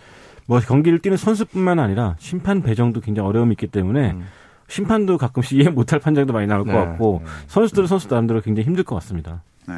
뭐 0.45 0.59
경기를 0.59 0.99
뛰는 0.99 1.17
선수뿐만 1.17 1.79
아니라 1.79 2.15
심판 2.19 2.61
배정도 2.61 3.01
굉장히 3.01 3.27
어려움이 3.27 3.53
있기 3.53 3.67
때문에 3.67 4.11
음. 4.11 4.25
심판도 4.67 5.17
가끔씩 5.17 5.57
이해 5.59 5.69
못할 5.69 5.99
판정도 5.99 6.31
많이 6.33 6.45
나올 6.45 6.65
네. 6.65 6.73
것 6.73 6.77
같고 6.77 7.23
선수들은 7.47 7.87
선수 7.87 8.07
나름대로 8.07 8.41
굉장히 8.41 8.67
힘들 8.67 8.83
것 8.83 8.95
같습니다. 8.95 9.43
네. 9.67 9.73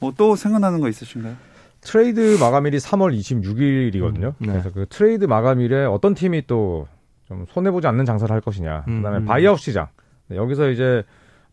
뭐 0.00 0.12
또 0.16 0.36
생각나는 0.36 0.80
거 0.80 0.88
있으신가요? 0.88 1.34
트레이드 1.80 2.36
마감일이 2.40 2.78
3월 2.78 3.16
26일이거든요. 3.18 4.34
네. 4.38 4.48
그래서 4.48 4.70
그 4.72 4.86
트레이드 4.88 5.24
마감일에 5.24 5.84
어떤 5.84 6.14
팀이 6.14 6.46
또 6.46 6.86
좀 7.26 7.46
손해 7.48 7.70
보지 7.70 7.86
않는 7.86 8.04
장사를 8.06 8.34
할 8.34 8.40
것이냐. 8.40 8.84
음, 8.88 8.96
그다음에 8.96 9.18
음. 9.18 9.24
buyout 9.24 9.60
시장. 9.60 9.86
네, 10.26 10.36
여기서 10.36 10.68
이제 10.70 11.04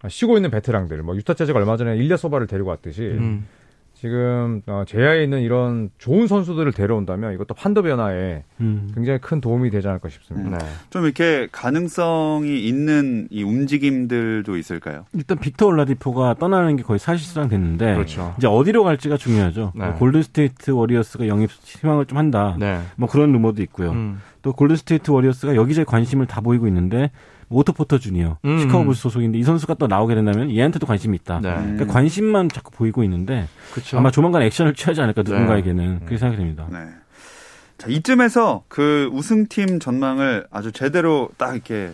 쉬고 0.07 0.35
있는 0.35 0.49
베테랑들, 0.49 1.03
뭐 1.03 1.15
유타 1.15 1.35
재즈가 1.35 1.59
얼마 1.59 1.77
전에 1.77 1.95
일리야소바를 1.95 2.47
데리고 2.47 2.69
왔듯이 2.69 3.03
음. 3.03 3.45
지금 3.99 4.61
어, 4.67 4.83
재야에 4.85 5.23
있는 5.23 5.41
이런 5.41 5.89
좋은 5.97 6.27
선수들을 6.27 6.71
데려온다면 6.71 7.33
이것도 7.33 7.55
판도 7.55 7.81
변화에 7.81 8.43
음. 8.59 8.91
굉장히 8.93 9.17
큰 9.19 9.41
도움이 9.41 9.71
되지 9.71 9.87
않을까 9.87 10.07
싶습니다. 10.09 10.59
네. 10.59 10.65
좀 10.91 11.05
이렇게 11.05 11.47
가능성이 11.51 12.59
있는 12.67 13.27
이 13.31 13.41
움직임들도 13.41 14.55
있을까요? 14.55 15.05
일단 15.13 15.39
빅터 15.39 15.65
올라디포가 15.65 16.35
떠나는 16.35 16.75
게 16.75 16.83
거의 16.83 16.99
사실상 16.99 17.47
됐는데 17.49 17.95
그렇죠. 17.95 18.35
이제 18.37 18.45
어디로 18.45 18.83
갈지가 18.83 19.17
중요하죠. 19.17 19.71
네. 19.73 19.85
뭐 19.85 19.95
골든스테이트 19.95 20.69
워리어스가 20.71 21.27
영입 21.27 21.49
희망을 21.63 22.05
좀 22.05 22.19
한다. 22.19 22.55
네. 22.59 22.79
뭐 22.97 23.09
그런 23.09 23.31
루머도 23.31 23.63
있고요. 23.63 23.91
음. 23.93 24.21
또 24.43 24.53
골든스테이트 24.53 25.09
워리어스가 25.09 25.55
여기저기 25.55 25.85
관심을 25.85 26.27
다 26.27 26.41
보이고 26.41 26.67
있는데 26.67 27.09
뭐 27.47 27.59
오토포터 27.59 27.97
주니어 27.97 28.37
음. 28.45 28.59
시카고 28.59 28.85
불스 28.85 29.01
소속인데 29.01 29.37
이 29.37 29.43
선수가 29.43 29.75
또 29.75 29.87
나오게 29.87 30.15
된다면 30.15 30.51
얘한테도 30.51 30.85
관심이 30.85 31.15
있다. 31.15 31.39
네. 31.41 31.49
음. 31.49 31.73
그러니까 31.75 31.93
관심만 31.93 32.49
자꾸 32.49 32.71
보이고 32.71 33.03
있는데 33.03 33.47
그렇죠. 33.71 33.97
아마 33.97 34.11
조만간 34.11 34.41
액션을 34.41 34.73
취하지 34.73 35.01
않을까 35.01 35.23
누군가에게는 35.23 35.99
그렇게 35.99 36.17
생각이 36.17 36.37
됩니다. 36.37 36.67
네. 36.71 36.79
자, 37.77 37.87
이쯤에서 37.89 38.63
그 38.67 39.09
우승팀 39.13 39.79
전망을 39.79 40.47
아주 40.51 40.71
제대로 40.71 41.29
딱 41.37 41.53
이렇게 41.53 41.91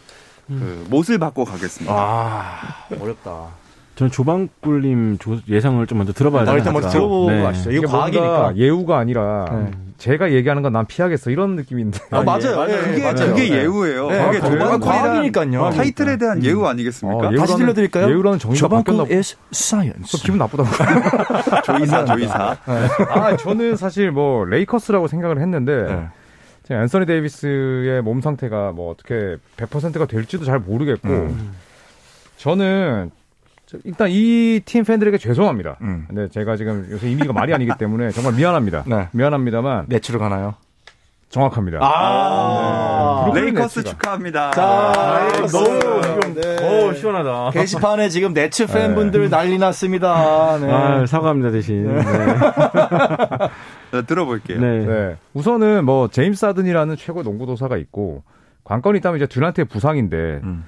그 0.47 0.85
못을 0.89 1.19
받고 1.19 1.45
가겠습니다. 1.45 1.93
아, 1.93 2.87
어렵다. 2.99 3.49
저는 3.95 4.09
조방꿀님 4.11 5.17
조- 5.19 5.37
예상을 5.47 5.85
좀 5.85 5.99
먼저 5.99 6.13
들어봐야 6.13 6.41
아, 6.41 6.45
되나 6.45 6.57
일단 6.57 6.73
먼저. 6.73 6.89
들어보고 6.89 7.29
네. 7.31 7.43
가시죠. 7.43 7.71
이거 7.71 7.77
이게 7.79 7.87
과학이니까. 7.87 8.53
예우가 8.57 8.97
아니라 8.97 9.45
네. 9.51 9.71
제가 9.99 10.31
얘기하는 10.33 10.63
건 10.63 10.73
난 10.73 10.87
피하겠어 10.87 11.29
이런 11.29 11.55
느낌인데. 11.55 11.99
아, 12.09 12.23
맞아요. 12.23 12.41
예, 12.51 12.55
맞아요. 12.55 12.71
예, 12.73 12.81
그게, 12.81 13.03
맞아요. 13.03 13.33
그게 13.35 13.49
네. 13.49 13.57
예우예요. 13.61 14.09
네, 14.09 14.25
그게 14.25 14.37
아, 14.39 14.41
조방꿀이란 14.41 14.79
과학이니까요. 14.79 15.69
타이틀에 15.75 16.17
대한 16.17 16.43
예우 16.43 16.65
아니겠습니까? 16.65 17.27
어, 17.27 17.31
예우- 17.31 17.39
다시 17.39 17.53
예우라는- 17.53 17.57
들려드릴까요? 17.59 18.09
예우라는 18.09 18.39
정의가 18.39 18.67
바뀌었나 18.67 18.83
조방꿀 19.03 19.07
보- 19.07 19.13
is 19.15 19.37
science. 19.53 20.11
좀 20.11 20.21
기분 20.25 20.39
나쁘다고. 20.39 20.69
조이사, 21.63 22.05
조이사. 22.05 22.57
아, 22.65 23.37
저는 23.37 23.75
사실 23.75 24.09
뭐 24.11 24.43
레이커스라고 24.45 25.07
생각을 25.07 25.39
했는데 25.39 25.83
네. 25.83 26.07
지금 26.63 26.81
앤서니 26.81 27.05
데이비스의 27.05 28.01
몸 28.01 28.21
상태가 28.21 28.71
뭐 28.71 28.89
어떻게 28.91 29.37
100%가 29.57 30.07
될지도 30.07 30.45
잘 30.45 30.57
모르겠고 30.57 31.07
음. 31.07 31.51
저는 32.37 33.11
저- 33.11 33.22
일단 33.83 34.07
이 34.11 34.61
팀 34.65 34.83
팬들에게 34.83 35.17
죄송합니다. 35.17 35.77
음. 35.81 36.05
근데 36.07 36.27
제가 36.29 36.55
지금 36.55 36.87
요새 36.91 37.09
이미가 37.09 37.33
말이 37.33 37.53
아니기 37.53 37.71
때문에 37.77 38.11
정말 38.11 38.33
미안합니다. 38.33 38.83
네. 38.87 39.07
미안합니다만 39.11 39.85
내추로 39.87 40.19
가나요? 40.19 40.55
정확합니다. 41.29 41.79
아, 41.81 43.23
브루클린 43.25 43.55
레이커스 43.55 43.79
네츠가. 43.79 43.91
축하합니다. 43.97 44.51
자, 44.51 45.31
너무 45.51 46.01
지금 46.03 46.35
네. 46.35 46.87
오 46.87 46.93
시원하다. 46.93 47.49
게시판에 47.49 48.09
지금 48.09 48.33
네츠 48.33 48.67
팬분들 48.67 49.31
난리 49.31 49.57
났습니다. 49.57 50.59
네. 50.59 50.71
아, 50.71 51.05
사과합니다 51.07 51.49
대신. 51.49 51.91
네. 51.91 52.03
자, 52.03 54.01
들어볼게요. 54.05 54.59
네. 54.59 54.85
네. 54.85 55.15
우선은 55.33 55.85
뭐 55.85 56.07
제임스 56.07 56.45
하든이라는 56.45 56.95
최고 56.97 57.23
농구 57.23 57.45
도사가 57.47 57.77
있고 57.77 58.23
관건이 58.63 58.99
있다면 58.99 59.17
이제 59.17 59.25
듀란트의 59.27 59.65
부상인데 59.65 60.41
음. 60.43 60.65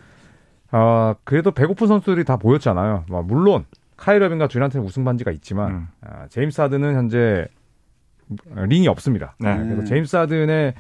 아 0.78 1.16
그래도 1.24 1.52
배고픈 1.52 1.88
선수들이 1.88 2.26
다 2.26 2.36
보였잖아요. 2.36 3.06
뭐 3.08 3.24
물론 3.24 3.64
카이러빈과 3.96 4.50
듀란트는 4.50 4.86
우승 4.86 5.06
반지가 5.06 5.32
있지만 5.32 5.72
음. 5.72 5.88
아, 6.02 6.28
제임스 6.28 6.60
하든은 6.60 6.96
현재 6.96 7.48
링이 8.54 8.90
없습니다. 8.90 9.36
네. 9.40 9.58
그래서 9.58 9.86
제임스 9.86 10.18
하든의 10.18 10.74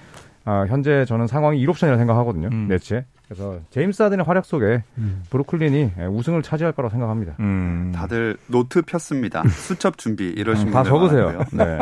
아, 0.43 0.65
현재 0.67 1.05
저는 1.05 1.27
상황이 1.27 1.65
1옵션이라고 1.65 1.97
생각하거든요. 1.97 2.49
음. 2.51 2.67
네츠에. 2.67 3.05
그래서 3.27 3.59
제임스 3.71 4.03
하든의 4.03 4.23
활약 4.25 4.45
속에 4.45 4.83
음. 4.99 5.23
브루클린이 5.31 5.91
예, 5.99 6.05
우승을 6.05 6.43
차지할 6.43 6.73
거라고 6.73 6.91
생각합니다. 6.91 7.33
음. 7.39 7.91
다들 7.95 8.37
노트 8.47 8.83
폈습니다. 8.83 9.43
수첩 9.49 9.97
준비 9.97 10.25
이러신 10.29 10.69
다 10.69 10.83
분들 10.83 10.89
적으세요. 10.91 11.45
네. 11.51 11.79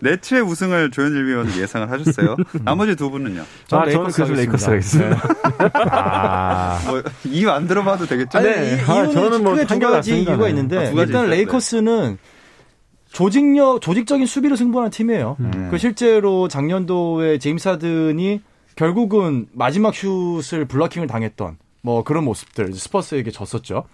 네츠의 0.00 0.40
우승을 0.42 0.90
조현일 0.90 1.26
위원은 1.26 1.56
예상을 1.58 1.90
하셨어요. 1.90 2.36
나머지 2.64 2.96
두 2.96 3.10
분은요? 3.10 3.42
전 3.66 3.80
아, 3.80 3.84
저는 3.84 3.98
레이커스 3.98 4.16
그래서 4.24 4.34
레이커스 4.34 4.70
하겠습니다. 4.70 5.22
아, 5.90 6.80
뭐 6.86 7.02
이유 7.24 7.50
안 7.50 7.66
들어봐도 7.66 8.06
되겠죠? 8.06 8.38
아니, 8.38 8.48
네. 8.48 8.76
이, 8.76 8.80
아, 8.90 9.06
저는 9.08 9.42
뭐 9.42 9.52
크게 9.52 9.64
두 9.64 9.68
판결 9.68 9.92
가지. 9.92 10.22
이유가 10.22 10.48
있는데 10.48 10.76
아, 10.78 10.90
두 10.90 10.96
가지 10.96 11.08
일단 11.08 11.24
있어요. 11.24 11.30
레이커스는 11.36 12.18
조직력 13.12 13.80
조직적인 13.80 14.26
수비를 14.26 14.56
승부하는 14.56 14.90
팀이에요. 14.90 15.36
음. 15.40 15.68
그 15.70 15.78
실제로 15.78 16.48
작년도에 16.48 17.38
제임스 17.38 17.68
하든이 17.68 18.40
결국은 18.76 19.46
마지막 19.52 19.94
슛을 19.94 20.66
블러킹을 20.66 21.08
당했던 21.08 21.56
뭐 21.82 22.04
그런 22.04 22.24
모습들 22.24 22.72
스퍼스에게 22.74 23.30
졌었죠. 23.30 23.84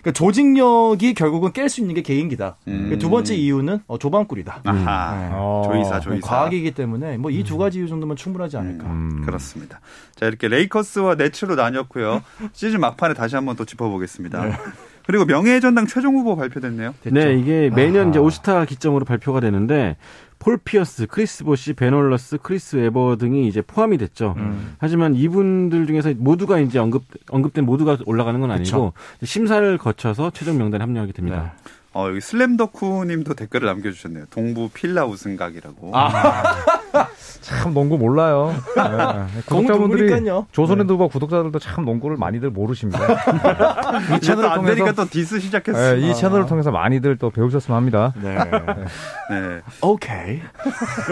그러니까 0.00 0.12
조직력이 0.12 1.14
결국은 1.14 1.50
깰 1.50 1.68
수 1.68 1.80
있는 1.80 1.94
게 1.94 2.02
개인기다. 2.02 2.56
음. 2.68 2.88
그두 2.88 3.10
번째 3.10 3.34
이유는 3.34 3.80
어, 3.88 3.98
조방꿀이다. 3.98 4.60
아하. 4.64 5.16
네. 5.16 5.28
어. 5.32 5.62
조이사, 5.66 5.98
조이사. 5.98 6.26
과학이기 6.26 6.70
때문에 6.70 7.16
뭐 7.18 7.32
이두 7.32 7.58
가지 7.58 7.78
이유 7.80 7.88
정도면 7.88 8.16
충분하지 8.16 8.56
않을까. 8.58 8.86
음. 8.86 9.22
그렇습니다. 9.26 9.80
자, 10.14 10.26
이렇게 10.26 10.46
레이커스와 10.46 11.16
네츠로 11.16 11.56
나뉘었고요. 11.56 12.22
시즌 12.52 12.80
막판에 12.80 13.14
다시 13.14 13.34
한번 13.34 13.56
또 13.56 13.64
짚어보겠습니다. 13.64 14.58
그리고 15.04 15.24
명예의 15.24 15.60
전당 15.60 15.86
최종 15.86 16.16
후보 16.16 16.36
발표됐네요. 16.36 16.94
네, 17.04 17.34
이게 17.34 17.70
매년 17.74 18.02
아하. 18.02 18.10
이제 18.10 18.18
올스타 18.18 18.66
기점으로 18.66 19.04
발표가 19.04 19.40
되는데 19.40 19.96
폴 20.38 20.56
피어스, 20.58 21.06
크리스 21.06 21.44
보시, 21.44 21.72
벤 21.72 21.86
월러스, 21.86 22.38
크리스 22.38 22.76
웨버 22.76 23.16
등이 23.16 23.48
이제 23.48 23.60
포함이 23.60 23.98
됐죠. 23.98 24.34
음. 24.36 24.76
하지만 24.78 25.14
이분들 25.14 25.86
중에서 25.86 26.14
모두가 26.16 26.60
이제 26.60 26.78
언급 26.78 27.04
언급된 27.30 27.64
모두가 27.66 27.98
올라가는 28.06 28.38
건 28.40 28.50
아니고 28.50 28.92
심사를 29.24 29.78
거쳐서 29.78 30.30
최종 30.30 30.58
명단에 30.58 30.82
합류하게 30.84 31.12
됩니다. 31.12 31.54
어, 31.98 32.08
여기 32.08 32.20
슬램덕후님도 32.20 33.34
댓글을 33.34 33.66
남겨주셨네요. 33.66 34.26
동부 34.30 34.68
필라 34.72 35.04
우승각이라고. 35.04 35.92
참 37.40 37.74
농구 37.74 37.98
몰라요. 37.98 38.54
네. 38.76 39.40
구독자분들이 39.46 40.10
농구니까요. 40.10 40.46
조선의 40.52 40.89
누바 40.89 41.08
구독자들도 41.08 41.58
참 41.58 41.84
농구를 41.84 42.16
많이들 42.16 42.50
모르십니다. 42.50 43.00
이 44.16 44.20
채널을 44.20 44.64
되니까 44.64 44.92
통해서 44.92 44.92
또 44.92 45.08
디스 45.08 45.40
시작했어. 45.40 45.94
네, 45.94 46.00
이 46.00 46.14
채널을 46.14 46.46
통해서 46.46 46.70
많이들 46.70 47.16
또 47.16 47.30
배우셨으면 47.30 47.76
합니다. 47.76 48.12
네. 48.22 48.36
네. 48.36 49.60
오케이. 49.80 50.40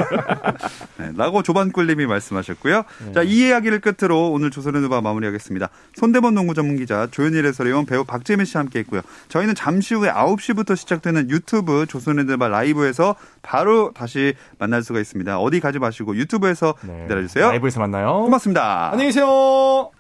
네, 0.99 1.13
라고 1.17 1.43
조반꿀님이 1.43 2.07
말씀하셨고요. 2.07 2.85
자, 3.13 3.23
이 3.23 3.49
이야기를 3.49 3.81
끝으로 3.81 4.31
오늘 4.31 4.51
조선의 4.51 4.83
누바 4.83 5.01
마무리하겠습니다. 5.01 5.69
손대범 5.95 6.35
농구 6.35 6.55
전문 6.55 6.77
기자 6.77 7.09
조현일 7.11 7.45
해설위원 7.47 7.87
배우 7.87 8.05
박재민 8.05 8.47
씨와 8.47 8.63
함께 8.63 8.81
했고요. 8.81 9.01
저희는 9.29 9.57
잠시 9.57 9.95
후에 9.95 10.11
9시부터 10.11 10.76
시작되는 10.77 11.31
유튜브 11.31 11.87
조선의 11.87 12.25
누바 12.27 12.49
라이브에서 12.49 13.17
바로 13.43 13.93
다시 13.95 14.35
만날 14.59 14.83
수가 14.83 15.01
있습니다. 15.01 15.39
어디 15.39 15.61
가지 15.61 15.79
마시고 15.79 16.17
유튜브에서 16.17 16.75
네. 16.83 17.03
기다려주세요. 17.03 17.49
라이브에서 17.49 17.81
만나요. 17.81 18.23
고맙습니다. 18.23 18.91
안녕히 18.93 19.09
계세요. 19.09 19.91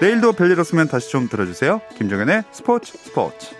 내일도 0.00 0.32
별일 0.32 0.58
없으면 0.58 0.88
다시 0.88 1.10
좀 1.10 1.28
들어주세요. 1.28 1.82
김정현의 1.96 2.44
스포츠 2.52 2.96
스포츠. 2.96 3.54